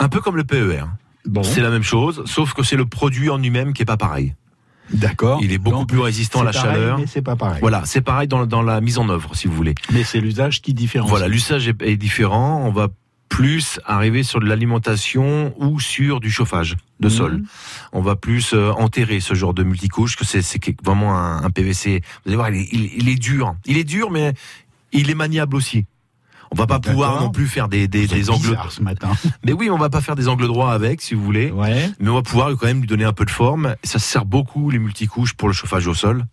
Un 0.00 0.08
peu 0.08 0.20
comme 0.20 0.36
le 0.36 0.44
PER. 0.44 0.86
Bon. 1.24 1.44
C'est 1.44 1.60
la 1.60 1.70
même 1.70 1.84
chose, 1.84 2.24
sauf 2.26 2.52
que 2.52 2.64
c'est 2.64 2.76
le 2.76 2.86
produit 2.86 3.30
en 3.30 3.38
lui-même 3.38 3.72
qui 3.74 3.82
est 3.82 3.86
pas 3.86 3.96
pareil. 3.96 4.34
D'accord. 4.92 5.40
Il 5.42 5.52
est 5.52 5.58
beaucoup 5.58 5.78
Donc, 5.80 5.88
plus 5.88 5.98
résistant 6.00 6.40
à 6.40 6.44
la 6.44 6.52
pareil, 6.52 6.72
chaleur. 6.74 6.98
Mais 6.98 7.06
c'est 7.06 7.22
pas 7.22 7.36
pareil. 7.36 7.58
Voilà, 7.60 7.82
c'est 7.84 8.00
pareil 8.00 8.28
dans, 8.28 8.46
dans 8.46 8.62
la 8.62 8.80
mise 8.80 8.98
en 8.98 9.08
œuvre, 9.08 9.34
si 9.34 9.48
vous 9.48 9.54
voulez. 9.54 9.74
Mais 9.92 10.04
c'est 10.04 10.20
l'usage 10.20 10.62
qui 10.62 10.74
différencie. 10.74 11.10
Voilà, 11.10 11.28
l'usage 11.28 11.66
est, 11.68 11.80
est 11.82 11.96
différent. 11.96 12.62
On 12.64 12.70
va 12.70 12.88
plus 13.28 13.80
arriver 13.84 14.22
sur 14.22 14.38
de 14.38 14.46
l'alimentation 14.46 15.52
ou 15.58 15.80
sur 15.80 16.20
du 16.20 16.30
chauffage 16.30 16.76
de 17.00 17.08
sol. 17.08 17.32
Mhm. 17.38 17.44
On 17.92 18.00
va 18.00 18.14
plus 18.16 18.54
euh, 18.54 18.70
enterrer 18.72 19.18
ce 19.20 19.34
genre 19.34 19.52
de 19.52 19.64
multicouche, 19.64 20.16
que 20.16 20.24
c'est 20.24 20.42
c'est 20.42 20.60
vraiment 20.84 21.18
un, 21.18 21.42
un 21.42 21.50
PVC. 21.50 22.02
Vous 22.24 22.28
allez 22.30 22.36
voir, 22.36 22.50
il 22.50 22.60
est, 22.60 22.68
il- 22.72 22.90
il 22.98 23.08
est 23.08 23.16
dur. 23.16 23.56
Il 23.66 23.78
est 23.78 23.84
dur, 23.84 24.10
mais 24.12 24.32
il 24.92 25.10
est 25.10 25.14
maniable 25.14 25.56
aussi. 25.56 25.86
On 26.50 26.56
va 26.56 26.66
pas 26.66 26.80
pouvoir 26.80 27.20
non 27.20 27.30
plus 27.30 27.46
faire 27.46 27.68
des, 27.68 27.88
des, 27.88 28.06
des 28.06 28.30
angles. 28.30 28.58
ce 28.70 28.82
matin. 28.82 29.10
Mais 29.44 29.52
oui, 29.52 29.70
on 29.70 29.78
va 29.78 29.90
pas 29.90 30.00
faire 30.00 30.16
des 30.16 30.28
angles 30.28 30.46
droits 30.46 30.72
avec, 30.72 31.00
si 31.02 31.14
vous 31.14 31.22
voulez. 31.22 31.50
Ouais. 31.50 31.90
Mais 32.00 32.08
on 32.08 32.14
va 32.14 32.22
pouvoir 32.22 32.50
quand 32.56 32.66
même 32.66 32.80
lui 32.80 32.86
donner 32.86 33.04
un 33.04 33.12
peu 33.12 33.24
de 33.24 33.30
forme. 33.30 33.74
Ça 33.82 33.98
sert 33.98 34.24
beaucoup 34.24 34.70
les 34.70 34.78
multicouches 34.78 35.34
pour 35.34 35.48
le 35.48 35.54
chauffage 35.54 35.86
au 35.86 35.94
sol. 35.94 36.24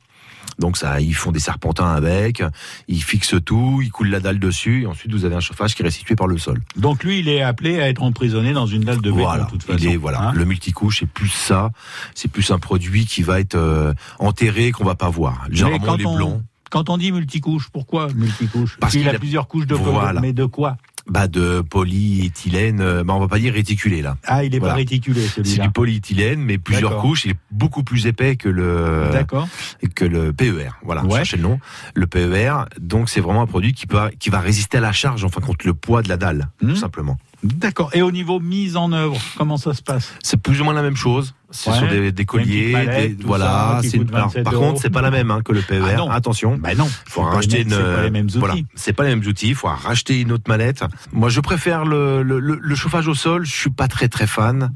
Donc 0.59 0.77
ça, 0.77 1.01
ils 1.01 1.15
font 1.15 1.31
des 1.31 1.39
serpentins 1.39 1.91
avec, 1.91 2.43
ils 2.87 3.03
fixent 3.03 3.35
tout, 3.43 3.81
ils 3.81 3.91
coulent 3.91 4.09
la 4.09 4.19
dalle 4.19 4.39
dessus, 4.39 4.83
et 4.83 4.85
ensuite 4.85 5.11
vous 5.11 5.25
avez 5.25 5.35
un 5.35 5.39
chauffage 5.39 5.75
qui 5.75 5.81
est 5.81 5.85
restitué 5.85 6.15
par 6.15 6.27
le 6.27 6.37
sol. 6.37 6.61
Donc 6.75 7.03
lui, 7.03 7.19
il 7.19 7.29
est 7.29 7.41
appelé 7.41 7.81
à 7.81 7.89
être 7.89 8.03
emprisonné 8.03 8.53
dans 8.53 8.67
une 8.67 8.83
dalle 8.83 9.01
de 9.01 9.09
béton, 9.09 9.23
voilà, 9.23 9.45
de 9.45 9.49
toute 9.49 9.63
façon. 9.63 9.79
il 9.81 9.89
est 9.89 9.95
voilà. 9.95 10.29
Hein 10.29 10.33
le 10.33 10.45
multicouche, 10.45 10.99
c'est 10.99 11.09
plus 11.09 11.29
ça, 11.29 11.71
c'est 12.13 12.29
plus 12.29 12.51
un 12.51 12.59
produit 12.59 13.05
qui 13.05 13.23
va 13.23 13.39
être 13.39 13.55
euh, 13.55 13.93
enterré 14.19 14.71
qu'on 14.71 14.83
va 14.85 14.95
pas 14.95 15.09
voir. 15.09 15.45
Généralement 15.49 15.95
les 15.95 16.05
on, 16.05 16.15
blancs, 16.15 16.41
quand 16.73 16.89
on 16.89 16.97
dit 16.97 17.11
multicouche, 17.11 17.69
pourquoi 17.71 18.07
multicouche 18.15 18.77
Parce 18.79 18.93
qu'il 18.93 19.07
a 19.07 19.11
a- 19.11 19.19
plusieurs 19.19 19.47
couches 19.47 19.67
de 19.67 19.75
Voilà. 19.75 20.19
Mais 20.21 20.33
de 20.33 20.45
quoi 20.45 20.77
bah 21.05 21.27
de 21.27 21.59
polyéthylène, 21.59 22.79
euh, 22.79 23.03
bah 23.03 23.13
on 23.13 23.19
va 23.19 23.27
pas 23.27 23.37
dire 23.37 23.53
réticulé 23.53 24.01
là. 24.01 24.15
Ah, 24.25 24.43
il 24.45 24.55
est 24.55 24.59
Voilà. 24.59 24.73
pas 24.73 24.77
réticulé 24.77 25.21
C'est 25.27 25.43
celui-là. 25.45 25.65
du 25.65 25.71
polyéthylène, 25.71 26.39
mais 26.41 26.57
plusieurs 26.57 26.97
couches. 26.99 27.25
Il 27.25 27.31
est 27.31 27.37
beaucoup 27.51 27.83
plus 27.83 28.07
épais 28.07 28.37
que 28.37 28.47
le 28.49 29.09
D'accord. 29.11 29.47
que 29.95 30.05
le 30.05 30.31
PER. 30.33 30.69
Voilà, 30.83 31.03
Ouais. 31.03 31.17
cherchez 31.17 31.37
le 31.37 31.43
nom. 31.43 31.59
Le 31.93 32.07
PER, 32.07 32.53
donc 32.79 33.09
c'est 33.09 33.19
vraiment 33.19 33.41
un 33.41 33.47
produit 33.47 33.73
qui 33.73 33.85
peut 33.85 33.99
qui 34.17 34.29
va 34.29 34.39
résister 34.39 34.77
à 34.77 34.81
la 34.81 34.93
charge, 34.93 35.23
enfin 35.25 35.41
contre 35.41 35.67
le 35.67 35.73
poids 35.73 36.01
de 36.03 36.09
la 36.09 36.15
dalle, 36.17 36.47
Hmm. 36.61 36.69
tout 36.69 36.75
simplement. 36.77 37.17
D'accord. 37.43 37.89
Et 37.93 38.01
au 38.01 38.11
niveau 38.11 38.39
mise 38.39 38.77
en 38.77 38.91
œuvre, 38.93 39.19
comment 39.37 39.57
ça 39.57 39.73
se 39.73 39.81
passe 39.81 40.13
C'est 40.23 40.37
plus 40.41 40.61
ou 40.61 40.63
moins 40.63 40.73
la 40.73 40.81
même 40.81 40.95
chose. 40.95 41.33
Ce 41.51 41.69
Ouais. 41.69 41.77
sont 41.77 41.85
des, 41.87 42.11
des 42.11 42.25
colliers, 42.25 42.71
des- 42.73 43.23
voilà. 43.25 43.45
ça, 43.75 43.79
qui 43.83 43.89
c'est 43.91 43.97
coûte 43.99 44.07
alors, 44.11 44.25
27 44.29 44.43
par 44.43 44.53
euros. 44.55 44.65
contre, 44.69 44.81
c'est 44.81 44.89
pas 44.89 45.03
la 45.03 45.11
même 45.11 45.29
hein, 45.29 45.41
que 45.45 45.51
le 45.51 45.61
PER. 45.61 45.83
Ah 45.87 45.97
non. 45.97 46.09
Attention. 46.09 46.57
Ben 46.57 46.75
non. 46.75 46.87
Il 47.05 47.11
faut 47.11 47.21
C'est 47.21 47.27
pas 47.29 47.35
racheter 47.35 47.57
les 47.57 47.63
une. 47.63 47.69
mêmes- 47.69 47.77
c'est 47.79 47.93
pas 47.93 48.01
les 48.03 48.09
mêmes 48.09 48.25
outils. 48.25 48.39
Voilà, 48.39 48.55
c'est 48.73 48.93
pas 48.93 49.03
les 49.03 49.09
mêmes 49.15 49.27
outils. 49.27 49.47
Il 49.49 49.55
faut 49.55 49.67
racheter 49.67 50.19
une 50.19 50.31
autre 50.31 50.45
mallette. 50.47 50.83
Moi, 51.11 51.29
je 51.29 51.39
préfère 51.41 51.85
le, 51.85 52.23
le, 52.23 52.39
le- 52.39 52.57
le 52.59 52.75
chauffage 52.75 53.07
au 53.07 53.13
sol. 53.13 53.45
Je 53.45 53.51
suis 53.51 53.69
pas 53.69 53.87
très 53.87 54.07
très 54.07 54.25
fan. 54.25 54.71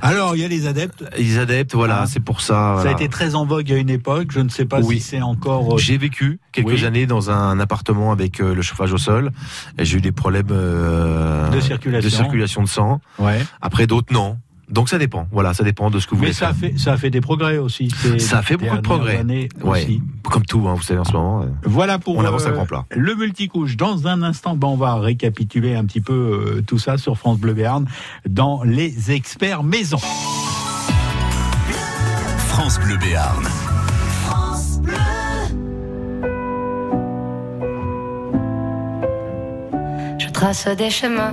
Alors, 0.00 0.36
il 0.36 0.42
y 0.42 0.44
a 0.44 0.48
les 0.48 0.68
adeptes. 0.68 1.02
Les 1.18 1.38
adeptes, 1.38 1.74
voilà, 1.74 2.02
Ah. 2.02 2.06
c'est 2.06 2.20
pour 2.20 2.40
ça. 2.40 2.78
Ça 2.84 2.90
a 2.90 2.92
été 2.92 3.08
très 3.08 3.34
en 3.34 3.44
vogue 3.44 3.72
à 3.72 3.76
une 3.76 3.90
époque. 3.90 4.28
Je 4.30 4.38
ne 4.40 4.48
sais 4.48 4.64
pas 4.64 4.78
Oui. 4.80 5.00
si 5.00 5.08
c'est 5.08 5.22
encore. 5.22 5.74
euh, 5.74 5.78
J'ai 5.78 5.96
vécu 5.96 6.38
quelques 6.52 6.68
Oui. 6.68 6.84
années 6.84 7.06
dans 7.06 7.30
un 7.30 7.58
appartement 7.58 8.12
avec 8.12 8.40
euh, 8.40 8.54
le 8.54 8.62
chauffage 8.62 8.92
au 8.92 8.98
sol. 8.98 9.32
Et 9.76 9.84
j'ai 9.84 9.98
eu 9.98 10.00
des 10.00 10.12
problèmes 10.12 10.46
euh, 10.52 11.48
De 11.50 11.58
circulation. 11.58 12.01
De 12.02 12.08
circulation 12.10 12.62
de 12.62 12.68
sang. 12.68 13.00
Ouais. 13.18 13.38
Après 13.60 13.86
d'autres, 13.86 14.12
non. 14.12 14.38
Donc 14.68 14.88
ça 14.88 14.96
dépend. 14.96 15.26
Voilà, 15.32 15.52
ça 15.52 15.64
dépend 15.64 15.90
de 15.90 15.98
ce 15.98 16.06
que 16.06 16.14
vous 16.14 16.20
Mais 16.22 16.28
voulez 16.28 16.32
ça 16.32 16.54
faire. 16.54 16.70
fait, 16.70 16.78
ça 16.78 16.92
a 16.94 16.96
fait 16.96 17.10
des 17.10 17.20
progrès 17.20 17.58
aussi. 17.58 17.90
Ça 18.18 18.38
a 18.38 18.42
fait 18.42 18.56
beaucoup 18.56 18.76
de 18.76 18.80
progrès. 18.80 19.22
Ouais, 19.22 19.48
aussi. 19.82 20.00
comme 20.22 20.46
tout, 20.46 20.66
hein, 20.66 20.72
vous 20.74 20.82
savez 20.82 20.98
en 21.00 21.04
ce 21.04 21.12
moment. 21.12 21.42
euh, 21.42 21.46
Voilà 21.64 21.98
pour 21.98 22.16
On 22.16 22.24
avance 22.24 22.46
à 22.46 22.48
euh, 22.48 22.52
grands 22.52 22.64
plats. 22.64 22.86
le 22.90 23.14
multicouche. 23.14 23.76
Dans 23.76 24.06
un 24.06 24.22
instant, 24.22 24.56
ben, 24.56 24.68
on 24.68 24.76
va 24.76 24.94
récapituler 24.94 25.74
un 25.74 25.84
petit 25.84 26.00
peu 26.00 26.12
euh, 26.56 26.62
tout 26.66 26.78
ça 26.78 26.96
sur 26.96 27.18
France 27.18 27.38
Bleu 27.38 27.52
Béarn 27.52 27.86
dans 28.26 28.62
les 28.62 29.10
experts 29.10 29.62
maison. 29.62 29.98
France 32.48 32.78
Bleu 32.80 32.96
Béarn. 32.96 33.44
Je 40.18 40.28
trace 40.30 40.68
des 40.76 40.90
chemins 40.90 41.32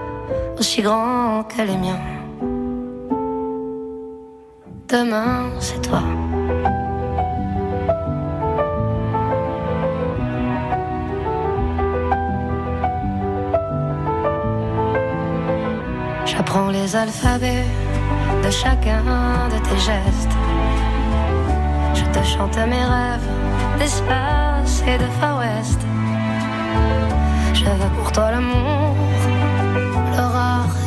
aussi 0.61 0.83
grands 0.83 1.43
que 1.51 1.63
les 1.63 1.75
miens. 1.75 2.03
Demain, 4.87 5.49
c'est 5.59 5.81
toi. 5.81 6.03
J'apprends 16.25 16.69
les 16.69 16.95
alphabets 16.95 17.65
de 18.43 18.51
chacun 18.51 19.03
de 19.53 19.57
tes 19.67 19.79
gestes. 19.89 20.35
Je 21.95 22.05
te 22.13 22.23
chante 22.23 22.57
mes 22.73 22.85
rêves 22.95 23.29
d'espace 23.79 24.83
et 24.85 24.97
de 24.99 25.09
Far 25.19 25.39
West. 25.39 25.81
Je 27.55 27.65
veux 27.65 27.91
pour 27.97 28.11
toi 28.11 28.29
l'amour, 28.29 28.95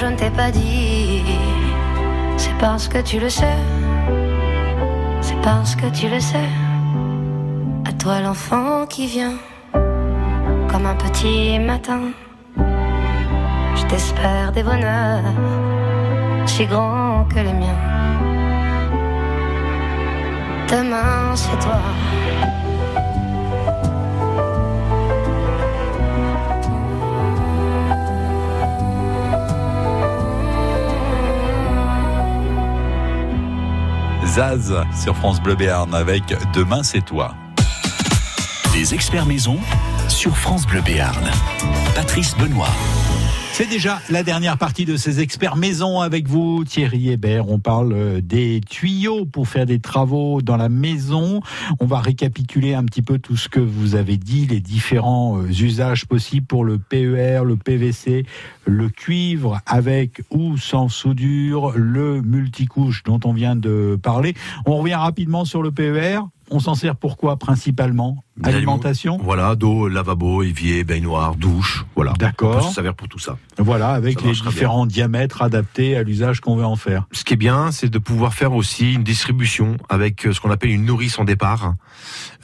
Je 0.00 0.06
ne 0.06 0.16
t'ai 0.16 0.30
pas 0.30 0.50
dit, 0.50 1.22
c'est 2.38 2.56
parce 2.58 2.88
que 2.88 2.98
tu 3.02 3.20
le 3.20 3.28
sais. 3.28 3.58
C'est 5.20 5.40
parce 5.42 5.76
que 5.76 5.86
tu 5.90 6.08
le 6.08 6.20
sais. 6.20 6.48
À 7.84 7.92
toi 7.92 8.20
l'enfant 8.20 8.86
qui 8.86 9.06
vient 9.06 9.36
comme 10.70 10.86
un 10.86 10.94
petit 10.94 11.58
matin. 11.58 12.00
Je 13.76 13.84
t'espère 13.90 14.52
des 14.52 14.62
bonheurs 14.62 15.34
si 16.46 16.64
grands 16.64 17.26
que 17.28 17.40
les 17.40 17.56
miens. 17.62 17.80
Demain, 20.70 21.34
c'est 21.34 21.58
toi. 21.58 21.80
Zaz 34.30 34.72
sur 34.94 35.16
France 35.16 35.40
Bleu 35.42 35.56
Béarn 35.56 35.92
avec 35.92 36.22
Demain 36.54 36.84
c'est 36.84 37.04
toi. 37.04 37.34
Les 38.74 38.94
experts 38.94 39.26
maison 39.26 39.58
sur 40.08 40.36
France 40.36 40.68
Bleu 40.68 40.80
Béarn. 40.82 41.28
Patrice 41.96 42.36
Benoît. 42.36 42.70
C'est 43.60 43.68
déjà 43.68 44.00
la 44.08 44.22
dernière 44.22 44.56
partie 44.56 44.86
de 44.86 44.96
ces 44.96 45.20
experts 45.20 45.56
maison 45.56 46.00
avec 46.00 46.26
vous, 46.26 46.64
Thierry 46.64 47.10
Hébert. 47.10 47.50
On 47.50 47.58
parle 47.58 47.92
euh, 47.92 48.20
des 48.22 48.62
tuyaux 48.66 49.26
pour 49.26 49.48
faire 49.48 49.66
des 49.66 49.80
travaux 49.80 50.40
dans 50.40 50.56
la 50.56 50.70
maison. 50.70 51.42
On 51.78 51.84
va 51.84 52.00
récapituler 52.00 52.72
un 52.72 52.86
petit 52.86 53.02
peu 53.02 53.18
tout 53.18 53.36
ce 53.36 53.50
que 53.50 53.60
vous 53.60 53.96
avez 53.96 54.16
dit, 54.16 54.46
les 54.46 54.60
différents 54.60 55.42
euh, 55.42 55.48
usages 55.48 56.06
possibles 56.06 56.46
pour 56.46 56.64
le 56.64 56.78
PER, 56.78 57.42
le 57.44 57.56
PVC, 57.56 58.24
le 58.64 58.88
cuivre 58.88 59.60
avec 59.66 60.22
ou 60.30 60.56
sans 60.56 60.88
soudure, 60.88 61.72
le 61.76 62.22
multicouche 62.22 63.02
dont 63.02 63.20
on 63.26 63.34
vient 63.34 63.56
de 63.56 63.98
parler. 64.02 64.32
On 64.64 64.78
revient 64.78 64.94
rapidement 64.94 65.44
sur 65.44 65.62
le 65.62 65.70
PER. 65.70 66.20
On 66.50 66.60
s'en 66.60 66.74
sert 66.74 66.96
pour 66.96 67.18
quoi 67.18 67.36
principalement? 67.36 68.24
Alimentation 68.44 69.18
Voilà, 69.22 69.54
d'eau, 69.54 69.88
lavabo, 69.88 70.42
évier, 70.42 70.84
baignoire, 70.84 71.34
douche, 71.36 71.84
voilà. 71.94 72.12
D'accord. 72.18 72.56
On 72.56 72.60
peut 72.60 72.68
se 72.68 72.74
servir 72.74 72.94
pour 72.94 73.08
tout 73.08 73.18
ça. 73.18 73.36
Voilà, 73.58 73.90
avec 73.90 74.20
Ça 74.20 74.26
les 74.26 74.32
différents 74.32 74.86
diamètres 74.86 75.42
adaptés 75.42 75.96
à 75.96 76.02
l'usage 76.02 76.40
qu'on 76.40 76.56
veut 76.56 76.64
en 76.64 76.76
faire. 76.76 77.06
Ce 77.12 77.24
qui 77.24 77.34
est 77.34 77.36
bien, 77.36 77.70
c'est 77.72 77.88
de 77.88 77.98
pouvoir 77.98 78.34
faire 78.34 78.52
aussi 78.52 78.94
une 78.94 79.02
distribution 79.02 79.76
avec 79.88 80.26
euh, 80.26 80.32
ce 80.32 80.40
qu'on 80.40 80.50
appelle 80.50 80.70
une 80.70 80.84
nourrice 80.84 81.18
en 81.18 81.24
départ. 81.24 81.74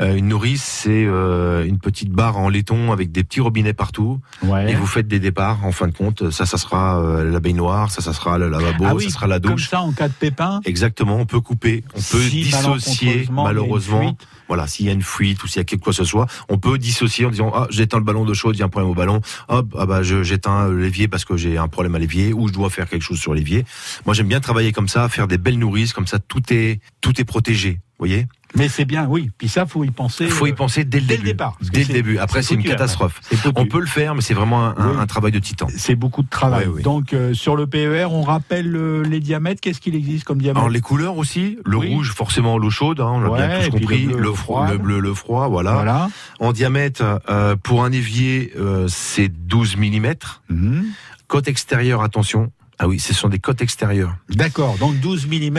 Euh, 0.00 0.14
une 0.16 0.28
nourrice, 0.28 0.62
c'est 0.62 1.04
euh, 1.06 1.64
une 1.64 1.78
petite 1.78 2.10
barre 2.10 2.36
en 2.36 2.48
laiton 2.48 2.92
avec 2.92 3.12
des 3.12 3.24
petits 3.24 3.40
robinets 3.40 3.72
partout. 3.72 4.20
Ouais. 4.42 4.70
Et 4.70 4.74
vous 4.74 4.86
faites 4.86 5.08
des 5.08 5.20
départs. 5.20 5.64
En 5.64 5.72
fin 5.72 5.88
de 5.88 5.94
compte, 5.96 6.30
ça, 6.30 6.44
ça 6.46 6.58
sera 6.58 7.00
euh, 7.00 7.30
la 7.30 7.40
baignoire, 7.40 7.90
ça, 7.90 8.02
ça 8.02 8.12
sera 8.12 8.38
le 8.38 8.48
lavabo, 8.48 8.84
Ah 8.86 8.94
oui, 8.94 9.04
ça 9.04 9.10
sera 9.10 9.26
la 9.26 9.40
Comme 9.40 9.52
douche. 9.52 9.68
ça, 9.68 9.80
en 9.80 9.92
cas 9.92 10.08
de 10.08 10.12
pépin, 10.14 10.60
Exactement, 10.64 11.16
on 11.16 11.26
peut 11.26 11.40
couper, 11.40 11.84
on 11.94 11.98
peut 11.98 12.20
Si 12.20 12.42
dissocier 12.42 13.28
malheureusement. 13.30 14.16
Voilà, 14.48 14.66
s'il 14.66 14.86
y 14.86 14.88
a 14.88 14.92
une 14.92 15.02
fuite 15.02 15.42
ou 15.42 15.46
s'il 15.46 15.58
y 15.58 15.60
a 15.60 15.64
quelque 15.64 15.82
quoi 15.82 15.92
que 15.92 15.96
ce 15.96 16.04
soit, 16.04 16.26
on 16.48 16.58
peut 16.58 16.78
dissocier 16.78 17.26
en 17.26 17.30
disant 17.30 17.52
ah 17.54 17.66
j'éteins 17.70 17.98
le 17.98 18.04
ballon 18.04 18.24
d'eau 18.24 18.34
chaude, 18.34 18.56
il 18.56 18.60
y 18.60 18.62
a 18.62 18.66
un 18.66 18.68
problème 18.68 18.90
au 18.90 18.94
ballon. 18.94 19.20
Hop, 19.48 19.74
ah 19.78 19.86
bah 19.86 20.02
j'éteins 20.02 20.72
l'évier 20.72 21.08
parce 21.08 21.24
que 21.24 21.36
j'ai 21.36 21.58
un 21.58 21.68
problème 21.68 21.94
à 21.94 21.98
l'évier 21.98 22.32
ou 22.32 22.48
je 22.48 22.52
dois 22.52 22.70
faire 22.70 22.88
quelque 22.88 23.02
chose 23.02 23.18
sur 23.18 23.34
l'évier. 23.34 23.64
Moi 24.04 24.14
j'aime 24.14 24.28
bien 24.28 24.40
travailler 24.40 24.72
comme 24.72 24.88
ça, 24.88 25.08
faire 25.08 25.28
des 25.28 25.38
belles 25.38 25.58
nourrices 25.58 25.92
comme 25.92 26.06
ça, 26.06 26.18
tout 26.18 26.42
est 26.50 26.80
tout 27.00 27.20
est 27.20 27.24
protégé. 27.24 27.80
Voyez? 27.98 28.26
Mais 28.54 28.68
c'est 28.68 28.84
bien, 28.84 29.06
oui. 29.08 29.30
Puis 29.36 29.48
ça, 29.48 29.66
faut 29.66 29.84
y 29.84 29.90
penser. 29.90 30.28
Faut 30.28 30.46
y 30.46 30.52
euh, 30.52 30.54
penser 30.54 30.84
dès 30.84 31.00
le 31.00 31.06
dès 31.06 31.14
le 31.14 31.18
début. 31.18 31.30
départ, 31.32 31.56
parce 31.58 31.70
que 31.70 31.74
Dès 31.76 31.84
le 31.84 31.92
début. 31.92 32.18
Après 32.18 32.42
c'est 32.42 32.54
une 32.54 32.60
foutu, 32.60 32.70
catastrophe. 32.70 33.20
On 33.56 33.66
peut 33.66 33.80
le 33.80 33.86
faire, 33.86 34.14
mais 34.14 34.20
c'est 34.20 34.34
vraiment 34.34 34.64
un, 34.64 34.74
un- 34.76 34.90
Oui. 34.92 34.96
un 35.00 35.06
travail 35.06 35.32
de 35.32 35.38
titan. 35.38 35.66
C'est 35.76 35.94
beaucoup 35.96 36.22
de 36.22 36.28
travail. 36.28 36.66
Oui. 36.68 36.82
Donc, 36.82 37.12
euh, 37.12 37.34
sur 37.34 37.56
le 37.56 37.66
PER, 37.66 38.06
on 38.10 38.22
rappelle 38.22 38.74
euh, 38.76 39.02
les 39.02 39.20
diamètres. 39.20 39.60
Qu'est-ce 39.60 39.80
qu'il 39.80 39.94
existe 39.94 40.24
comme 40.24 40.38
diamètre 40.40 40.58
Alors 40.60 40.70
les 40.70 40.80
couleurs 40.80 41.16
aussi, 41.18 41.58
le 41.64 41.76
rouge 41.76 42.12
forcément 42.12 42.56
l'eau 42.58 42.70
chaude, 42.70 43.00
hein, 43.00 43.10
on 43.14 43.20
l'a 43.20 43.30
Ouais, 43.30 43.46
bien 43.48 43.64
tous 43.68 43.78
compris, 43.78 44.06
le 44.06 44.12
bleu, 44.14 44.22
le, 44.22 44.32
froid, 44.32 44.70
le 44.70 44.78
bleu, 44.78 45.00
le 45.00 45.14
froid, 45.14 45.48
voilà. 45.48 45.72
Voilà. 45.74 46.08
En 46.40 46.52
diamètre, 46.52 47.20
euh, 47.28 47.56
pour 47.56 47.84
un 47.84 47.92
évier, 47.92 48.52
c'est 48.88 49.28
12 49.28 49.76
mm. 49.76 50.12
Mhm. 50.50 50.84
Côte 51.28 51.48
extérieure, 51.48 52.02
attention. 52.02 52.52
Ah 52.78 52.88
oui, 52.88 52.98
ce 53.00 53.14
sont 53.14 53.28
des 53.28 53.38
côtes 53.38 53.62
extérieures. 53.62 54.14
D'accord. 54.28 54.76
Donc 54.78 54.98
12 55.00 55.26
mm, 55.28 55.58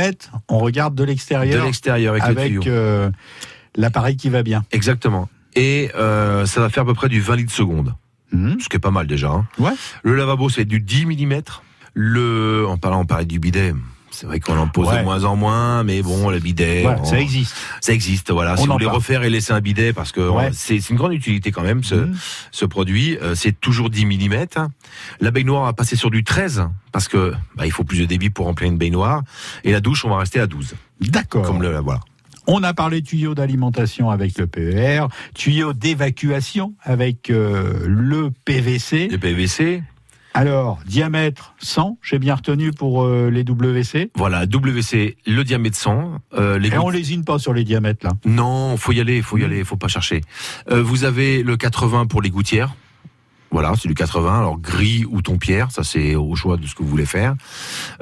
on 0.49 0.59
regarde 0.59 0.93
de 0.95 1.03
De 1.03 1.07
l'extérieur 1.07 1.65
l'extérieur 1.65 2.15
avec, 2.21 2.53
le 2.53 2.61
euh, 2.67 3.09
l'appareil 3.75 4.17
qui 4.17 4.29
va 4.29 4.43
bien. 4.43 4.63
Exactement. 4.71 5.27
Et 5.55 5.89
euh, 5.95 6.45
ça 6.45 6.61
va 6.61 6.69
faire 6.69 6.83
à 6.83 6.85
peu 6.85 6.93
près 6.93 7.09
du 7.09 7.19
20 7.19 7.35
litres 7.37 7.53
seconde, 7.53 7.95
Mhm. 8.31 8.59
ce 8.59 8.69
qui 8.69 8.75
est 8.75 8.79
pas 8.79 8.91
mal 8.91 9.07
déjà. 9.07 9.29
hein. 9.29 9.47
Ouais. 9.57 9.71
Le 10.03 10.15
lavabo, 10.15 10.49
c'est 10.49 10.65
du 10.65 10.79
10 10.79 11.05
mm. 11.07 11.41
Le, 11.95 12.65
en 12.67 12.77
parlant, 12.77 13.01
on 13.01 13.05
parlait 13.05 13.25
du 13.25 13.39
bidet. 13.39 13.73
C'est 14.19 14.25
vrai 14.25 14.39
qu'on 14.39 14.57
en 14.57 14.67
pose 14.67 14.87
Ouais. 14.87 14.97
de 14.99 15.03
moins 15.03 15.25
en 15.25 15.35
moins, 15.35 15.83
mais 15.83 16.01
bon, 16.01 16.31
le 16.31 16.39
bidet, 16.39 16.87
on- 16.87 17.05
ça 17.05 17.19
existe. 17.19 17.55
ça 17.81 17.93
existe. 17.93 18.31
Voilà. 18.31 18.53
On 18.53 18.57
si 18.57 18.65
vous 18.65 18.73
voulez 18.73 18.85
parle. 18.85 18.97
refaire 18.97 19.21
et 19.23 19.29
laisser 19.29 19.53
un 19.53 19.61
bidet, 19.61 19.93
parce 19.93 20.11
que 20.11 20.21
Ouais. 20.27 20.45
euh, 20.45 20.49
c'est 20.53 20.89
une 20.89 20.95
grande 20.95 21.13
utilité 21.13 21.51
quand 21.51 21.61
même, 21.61 21.83
ce, 21.83 22.09
ce 22.49 22.65
produit. 22.65 23.15
Euh, 23.21 23.35
c'est 23.35 23.51
toujours 23.59 23.91
10 23.91 24.07
mm. 24.07 24.47
La 25.21 25.29
baignoire 25.29 25.65
va 25.65 25.73
passer 25.73 25.95
sur 25.95 26.09
du 26.09 26.23
13, 26.23 26.63
parce 26.91 27.07
que 27.07 27.31
bah, 27.55 27.67
il 27.67 27.71
faut 27.71 27.83
plus 27.83 27.99
de 27.99 28.05
débit 28.05 28.31
pour 28.31 28.47
remplir 28.47 28.67
une 28.71 28.79
baignoire. 28.79 29.21
Et 29.63 29.71
la 29.71 29.81
douche, 29.81 30.03
on 30.03 30.09
va 30.09 30.17
rester 30.17 30.39
à 30.39 30.47
12. 30.47 30.73
D'accord. 30.99 31.43
Comme 31.43 31.61
le, 31.61 31.77
voilà. 31.77 31.99
On 32.47 32.63
a 32.63 32.73
parlé 32.73 33.03
tuyau 33.03 33.35
d'alimentation 33.35 34.09
avec 34.09 34.37
le 34.39 34.47
PER, 34.47 35.05
tuyau 35.35 35.73
d'évacuation 35.73 36.73
avec 36.81 37.29
euh, 37.29 37.85
le 37.85 38.31
PVC. 38.45 39.09
Les 39.11 39.17
PVC, 39.19 39.83
Alors, 40.39 40.77
diamètre 40.85 41.55
100, 41.57 41.97
j'ai 42.03 42.19
bien 42.19 42.35
retenu 42.35 42.69
pour 42.69 43.03
euh, 43.03 43.31
les 43.31 43.43
WC. 43.43 44.11
voilà, 44.15 44.45
WC, 44.45 45.17
le 45.25 45.43
diamètre 45.43 45.75
100. 45.75 46.21
Euh, 46.35 46.59
les 46.59 46.69
Et 46.69 46.77
on 46.77 46.91
lésine 46.91 47.23
pas 47.23 47.39
sur 47.39 47.55
les 47.55 47.63
diamètres 47.63 48.05
là. 48.05 48.13
Non, 48.23 48.77
faut 48.77 48.91
y 48.91 49.01
aller, 49.01 49.23
faut 49.23 49.39
y 49.39 49.43
aller, 49.43 49.63
faut 49.63 49.77
pas 49.77 49.87
chercher. 49.87 50.21
Euh, 50.69 50.83
vous 50.83 51.05
avez 51.05 51.41
le 51.41 51.57
80 51.57 52.05
pour 52.05 52.21
les 52.21 52.29
gouttières. 52.29 52.75
Voilà, 53.51 53.73
c'est 53.79 53.87
du 53.87 53.93
80. 53.93 54.39
Alors 54.39 54.59
gris 54.59 55.05
ou 55.09 55.21
ton 55.21 55.37
pierre, 55.37 55.71
ça 55.71 55.83
c'est 55.83 56.15
au 56.15 56.35
choix 56.35 56.57
de 56.57 56.65
ce 56.67 56.75
que 56.75 56.83
vous 56.83 56.89
voulez 56.89 57.05
faire. 57.05 57.35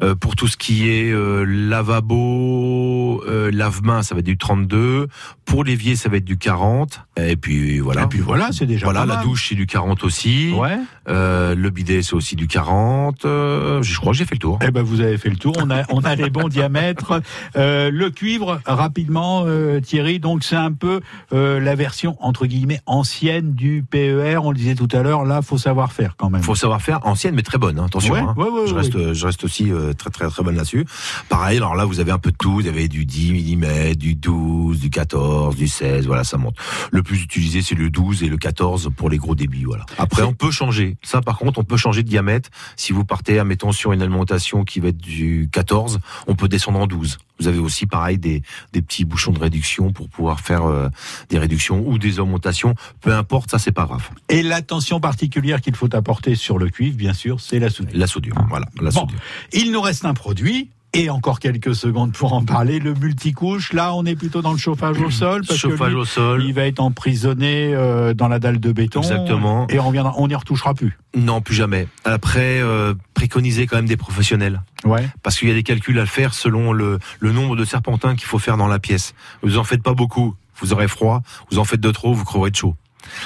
Euh, 0.02 0.16
pour 0.16 0.36
tout 0.36 0.48
ce 0.48 0.58
qui 0.58 0.90
est 0.90 1.12
euh, 1.12 1.44
lavabo, 1.46 3.24
euh, 3.28 3.52
lave-main, 3.52 4.02
ça 4.04 4.16
va 4.16 4.20
être 4.20 4.26
du 4.26 4.38
32. 4.38 5.08
Pour 5.46 5.64
l'évier, 5.64 5.96
ça 5.96 6.10
va 6.10 6.18
être 6.18 6.26
du 6.26 6.38
40. 6.38 7.02
Et 7.18 7.36
puis 7.36 7.80
voilà. 7.80 8.04
Et 8.04 8.08
puis 8.08 8.20
voilà, 8.20 8.50
c'est 8.52 8.66
déjà 8.66 8.86
Voilà, 8.86 9.02
pas 9.02 9.06
la 9.06 9.16
mal. 9.18 9.26
douche 9.26 9.48
c'est 9.50 9.56
du 9.56 9.68
40 9.68 10.04
aussi. 10.04 10.52
Ouais. 10.54 10.78
Le 11.08 11.70
bidet 11.70 12.02
c'est 12.02 12.16
aussi 12.16 12.36
du 12.36 12.48
40. 12.48 13.26
Euh, 13.26 13.82
je 13.84 14.00
crois 14.00 14.12
que 14.14 14.18
j'ai 14.18 14.26
fait 14.26 14.36
le 14.36 14.40
tour. 14.40 14.60
Eh 14.66 14.72
ben 14.72 14.82
vous 14.82 15.02
avez 15.02 15.18
fait 15.18 15.30
le 15.30 15.38
tour. 15.38 15.54
On 15.60 15.70
a 15.70 15.84
on 15.90 16.02
a 16.02 16.16
les 16.16 16.30
bons 16.30 16.48
diamètres. 16.48 17.22
Le 17.56 18.10
cuivre 18.10 18.60
rapidement, 18.66 19.46
Thierry. 19.82 20.20
Donc 20.20 20.44
c'est 20.44 20.56
un 20.56 20.72
peu 20.72 21.02
la 21.32 21.76
version 21.76 22.18
entre 22.20 22.48
guillemets 22.48 22.82
ancienne 22.88 23.54
du 23.54 23.84
PER. 23.90 24.38
On 24.44 24.52
le 24.52 24.58
disait 24.58 24.76
tout 24.76 24.90
à 24.92 25.02
l'heure. 25.04 25.24
Là, 25.26 25.35
faut 25.42 25.58
savoir 25.58 25.92
faire 25.92 26.16
quand 26.18 26.30
même. 26.30 26.42
Faut 26.42 26.56
savoir 26.56 26.82
faire 26.82 27.06
ancienne 27.06 27.36
mais 27.36 27.42
très 27.42 27.58
bonne, 27.58 27.80
hein, 27.80 27.86
attention. 27.86 28.14
Ouais, 28.14 28.20
hein. 28.20 28.34
ouais, 28.38 28.50
ouais, 28.50 28.68
je 28.68 28.74
ouais. 28.74 28.82
reste, 28.82 29.14
je 29.14 29.26
reste 29.26 29.44
aussi 29.44 29.72
euh, 29.72 29.94
très 29.94 30.10
très 30.10 30.28
très 30.30 30.44
bonne 30.44 30.56
là-dessus. 30.56 30.86
Pareil, 31.30 31.58
alors 31.58 31.76
là 31.76 31.86
vous 31.86 32.00
avez 32.00 32.12
un 32.12 32.18
peu 32.18 32.32
de 32.32 32.38
tout. 32.38 32.54
Vous 32.54 32.68
avez 32.68 32.88
du 32.88 33.06
10 33.06 33.56
mm, 33.56 33.96
du 33.96 34.16
12, 34.16 34.80
du 34.80 34.90
14, 34.90 35.56
du 35.56 35.68
16. 35.68 36.08
Voilà, 36.08 36.24
ça 36.24 36.38
monte. 36.38 36.56
Le 36.92 37.04
plus 37.04 37.22
utilisé 37.22 37.62
c'est 37.62 37.76
le 37.76 37.90
12 37.90 38.24
et 38.24 38.28
le 38.28 38.38
14 38.38 38.92
pour 38.96 39.10
les 39.10 39.18
gros 39.18 39.36
débits. 39.36 39.66
Voilà. 39.66 39.86
Après 39.98 40.24
on 40.24 40.34
peut 40.34 40.52
changer. 40.52 40.98
Ça 41.04 41.22
par 41.22 41.38
contre 41.38 41.60
on 41.60 41.64
peut 41.64 41.78
changer 41.78 42.04
de 42.04 42.10
diamètre. 42.10 42.50
Si 42.76 42.94
vous 42.94 43.06
partez, 43.06 43.40
admettons 43.40 43.72
sur 43.72 43.92
une 43.92 44.02
alimentation 44.02 44.64
qui 44.64 44.80
va 44.80 44.90
être 44.90 44.98
du 44.98 45.50
14, 45.52 46.00
on 46.28 46.36
peut 46.36 46.48
descendre 46.48 46.80
en 46.80 46.88
12. 46.88 47.18
Vous 47.40 47.48
avez 47.48 47.60
aussi 47.60 47.86
pareil 47.86 48.18
des, 48.18 48.42
des 48.74 48.82
petits 48.82 49.06
bouchons 49.06 49.32
de 49.32 49.40
réduction 49.40 49.92
pour 49.92 50.10
pouvoir 50.10 50.40
faire 50.40 50.64
euh, 50.66 50.90
des 51.30 51.38
réductions 51.38 51.86
ou 51.88 51.98
des 51.98 52.20
augmentations. 52.20 52.76
Peu 53.02 53.14
importe, 53.14 53.52
ça 53.52 53.60
c'est 53.60 53.72
pas 53.72 53.86
grave. 53.86 54.10
Et 54.30 54.42
l'attention 54.42 55.00
particulière 55.00 55.62
qu'il 55.62 55.76
faut 55.76 55.94
apporter 55.96 56.36
sur 56.36 56.58
le 56.58 56.70
cuivre, 56.70 56.96
bien 56.98 57.14
sûr, 57.14 57.40
c'est 57.42 57.60
la 57.60 57.70
soudure. 57.70 57.98
La 58.00 58.08
soudure, 58.08 58.36
voilà, 58.50 58.68
la 58.82 58.90
Bon. 58.92 59.02
soudure. 59.02 59.20
Il 59.54 59.72
nous 59.72 59.82
reste 59.82 60.06
un 60.06 60.14
produit. 60.14 60.70
Et 60.96 61.10
encore 61.10 61.40
quelques 61.40 61.76
secondes 61.76 62.14
pour 62.14 62.34
en 62.34 62.44
parler, 62.44 62.80
le 62.80 62.94
multicouche. 62.94 63.74
Là, 63.74 63.94
on 63.94 64.06
est 64.06 64.16
plutôt 64.16 64.42
dans 64.42 64.52
le 64.54 64.58
chauffage 64.58 65.00
au 65.00 65.12
sol. 65.12 65.44
Parce 65.46 65.60
Chauffage 65.60 65.90
que 65.90 65.94
lui, 65.94 65.96
au 65.96 66.06
sol. 66.06 66.44
il 66.44 66.54
va 66.54 66.66
être 66.66 66.80
emprisonné 66.80 67.74
euh, 67.74 68.14
dans 68.14 68.28
la 68.28 68.40
dalle 68.40 68.60
de 68.60 68.72
béton. 68.72 69.02
Exactement. 69.02 69.68
Et 69.70 69.80
on 69.80 70.28
n'y 70.28 70.36
retouchera 70.36 70.74
plus. 70.74 70.98
Non, 71.16 71.42
plus 71.42 71.56
jamais. 71.56 71.88
Après, 72.06 72.62
euh, 72.62 72.94
préconiser 73.14 73.68
quand 73.68 73.76
même 73.76 73.88
des 73.88 73.98
professionnels. 73.98 74.62
Ouais. 74.86 75.08
Parce 75.24 75.38
qu'il 75.38 75.48
y 75.48 75.52
a 75.52 75.56
des 75.56 75.64
calculs 75.64 76.00
à 76.00 76.06
faire 76.06 76.34
selon 76.34 76.72
le, 76.72 77.00
le 77.20 77.32
nombre 77.32 77.56
de 77.56 77.66
serpentins 77.66 78.16
qu'il 78.16 78.26
faut 78.26 78.40
faire 78.40 78.58
dans 78.58 78.68
la 78.68 78.80
pièce. 78.80 79.14
Vous 79.44 79.58
en 79.58 79.64
faites 79.64 79.84
pas 79.84 79.94
beaucoup, 79.94 80.36
vous 80.60 80.74
aurez 80.74 80.88
froid. 80.88 81.22
Vous 81.52 81.60
en 81.60 81.66
faites 81.66 81.82
de 81.82 81.92
trop, 81.92 82.14
vous 82.14 82.24
creverez 82.24 82.52
de 82.52 82.56
chaud. 82.56 82.76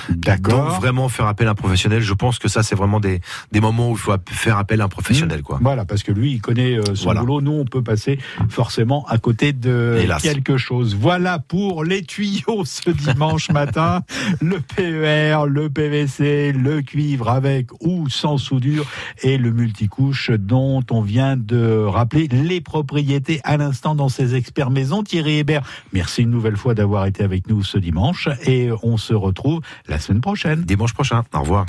Donc 0.10 0.20
D'accord. 0.20 0.80
vraiment 0.80 1.10
faire 1.10 1.28
appel 1.28 1.48
à 1.48 1.52
un 1.52 1.56
professionnel, 1.56 2.02
je 2.02 2.14
pense 2.14 2.40
que 2.40 2.48
ça 2.48 2.64
c'est 2.64 2.76
vraiment 2.76 3.00
des, 3.00 3.22
des 3.52 3.60
moments 3.62 3.90
où 3.90 3.94
il 3.94 3.98
faut 3.98 4.14
faire 4.30 4.58
appel 4.58 4.82
à 4.82 4.86
un 4.86 4.88
professionnel. 4.90 5.42
quoi. 5.42 5.60
Voilà, 5.62 5.86
parce 5.86 6.04
que 6.04 6.12
lui, 6.12 6.32
il 6.34 6.42
connaît 6.42 6.76
euh, 6.78 6.96
son 6.96 7.06
Voilà. 7.06 7.22
boulot. 7.22 7.42
Nous, 7.42 7.52
on 7.52 7.66
peut 7.66 7.84
passer 7.84 8.20
forcément 8.50 9.06
à 9.08 9.18
côté 9.18 9.54
de 9.54 9.98
Hélas. 10.02 10.22
quelque 10.22 10.58
chose. 10.58 10.96
Voilà 10.96 11.40
pour 11.40 11.84
les 11.84 12.04
tuyaux 12.04 12.66
ce 12.66 12.90
dimanche 13.14 13.50
matin. 13.52 14.02
Le 14.42 14.60
PER, 14.60 15.46
le 15.48 15.70
PVC, 15.70 16.52
le 16.52 16.82
cuivre 16.82 17.30
avec 17.30 17.68
ou 17.82 18.10
sans 18.10 18.38
soudure 18.38 18.86
et 19.24 19.38
le 19.38 19.52
multicouche 19.52 20.32
dont 20.32 20.84
on 20.92 21.02
vient 21.02 21.38
de 21.38 21.84
rappeler 21.86 22.28
les 22.28 22.62
propriétés 22.62 23.42
à 23.44 23.58
l'instant 23.58 23.96
dans 23.96 24.10
ces 24.10 24.36
experts 24.36 24.70
maison. 24.70 25.04
Thierry 25.04 25.38
Hébert, 25.40 25.62
merci 25.94 26.22
une 26.24 26.30
nouvelle 26.32 26.58
fois 26.58 26.74
d'avoir 26.74 27.06
été 27.06 27.24
avec 27.24 27.48
nous 27.50 27.64
ce 27.64 27.78
dimanche 27.78 28.28
et 28.46 28.70
on 28.84 28.98
se 28.98 29.14
retrouve 29.14 29.62
la 29.88 30.00
semaine 30.00 30.22
prochaine. 30.22 30.62
Dimanche 30.62 30.94
prochain. 30.94 31.24
Au 31.34 31.42
revoir. 31.42 31.66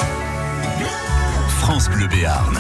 France 1.61 1.89
Béarn. 2.09 2.57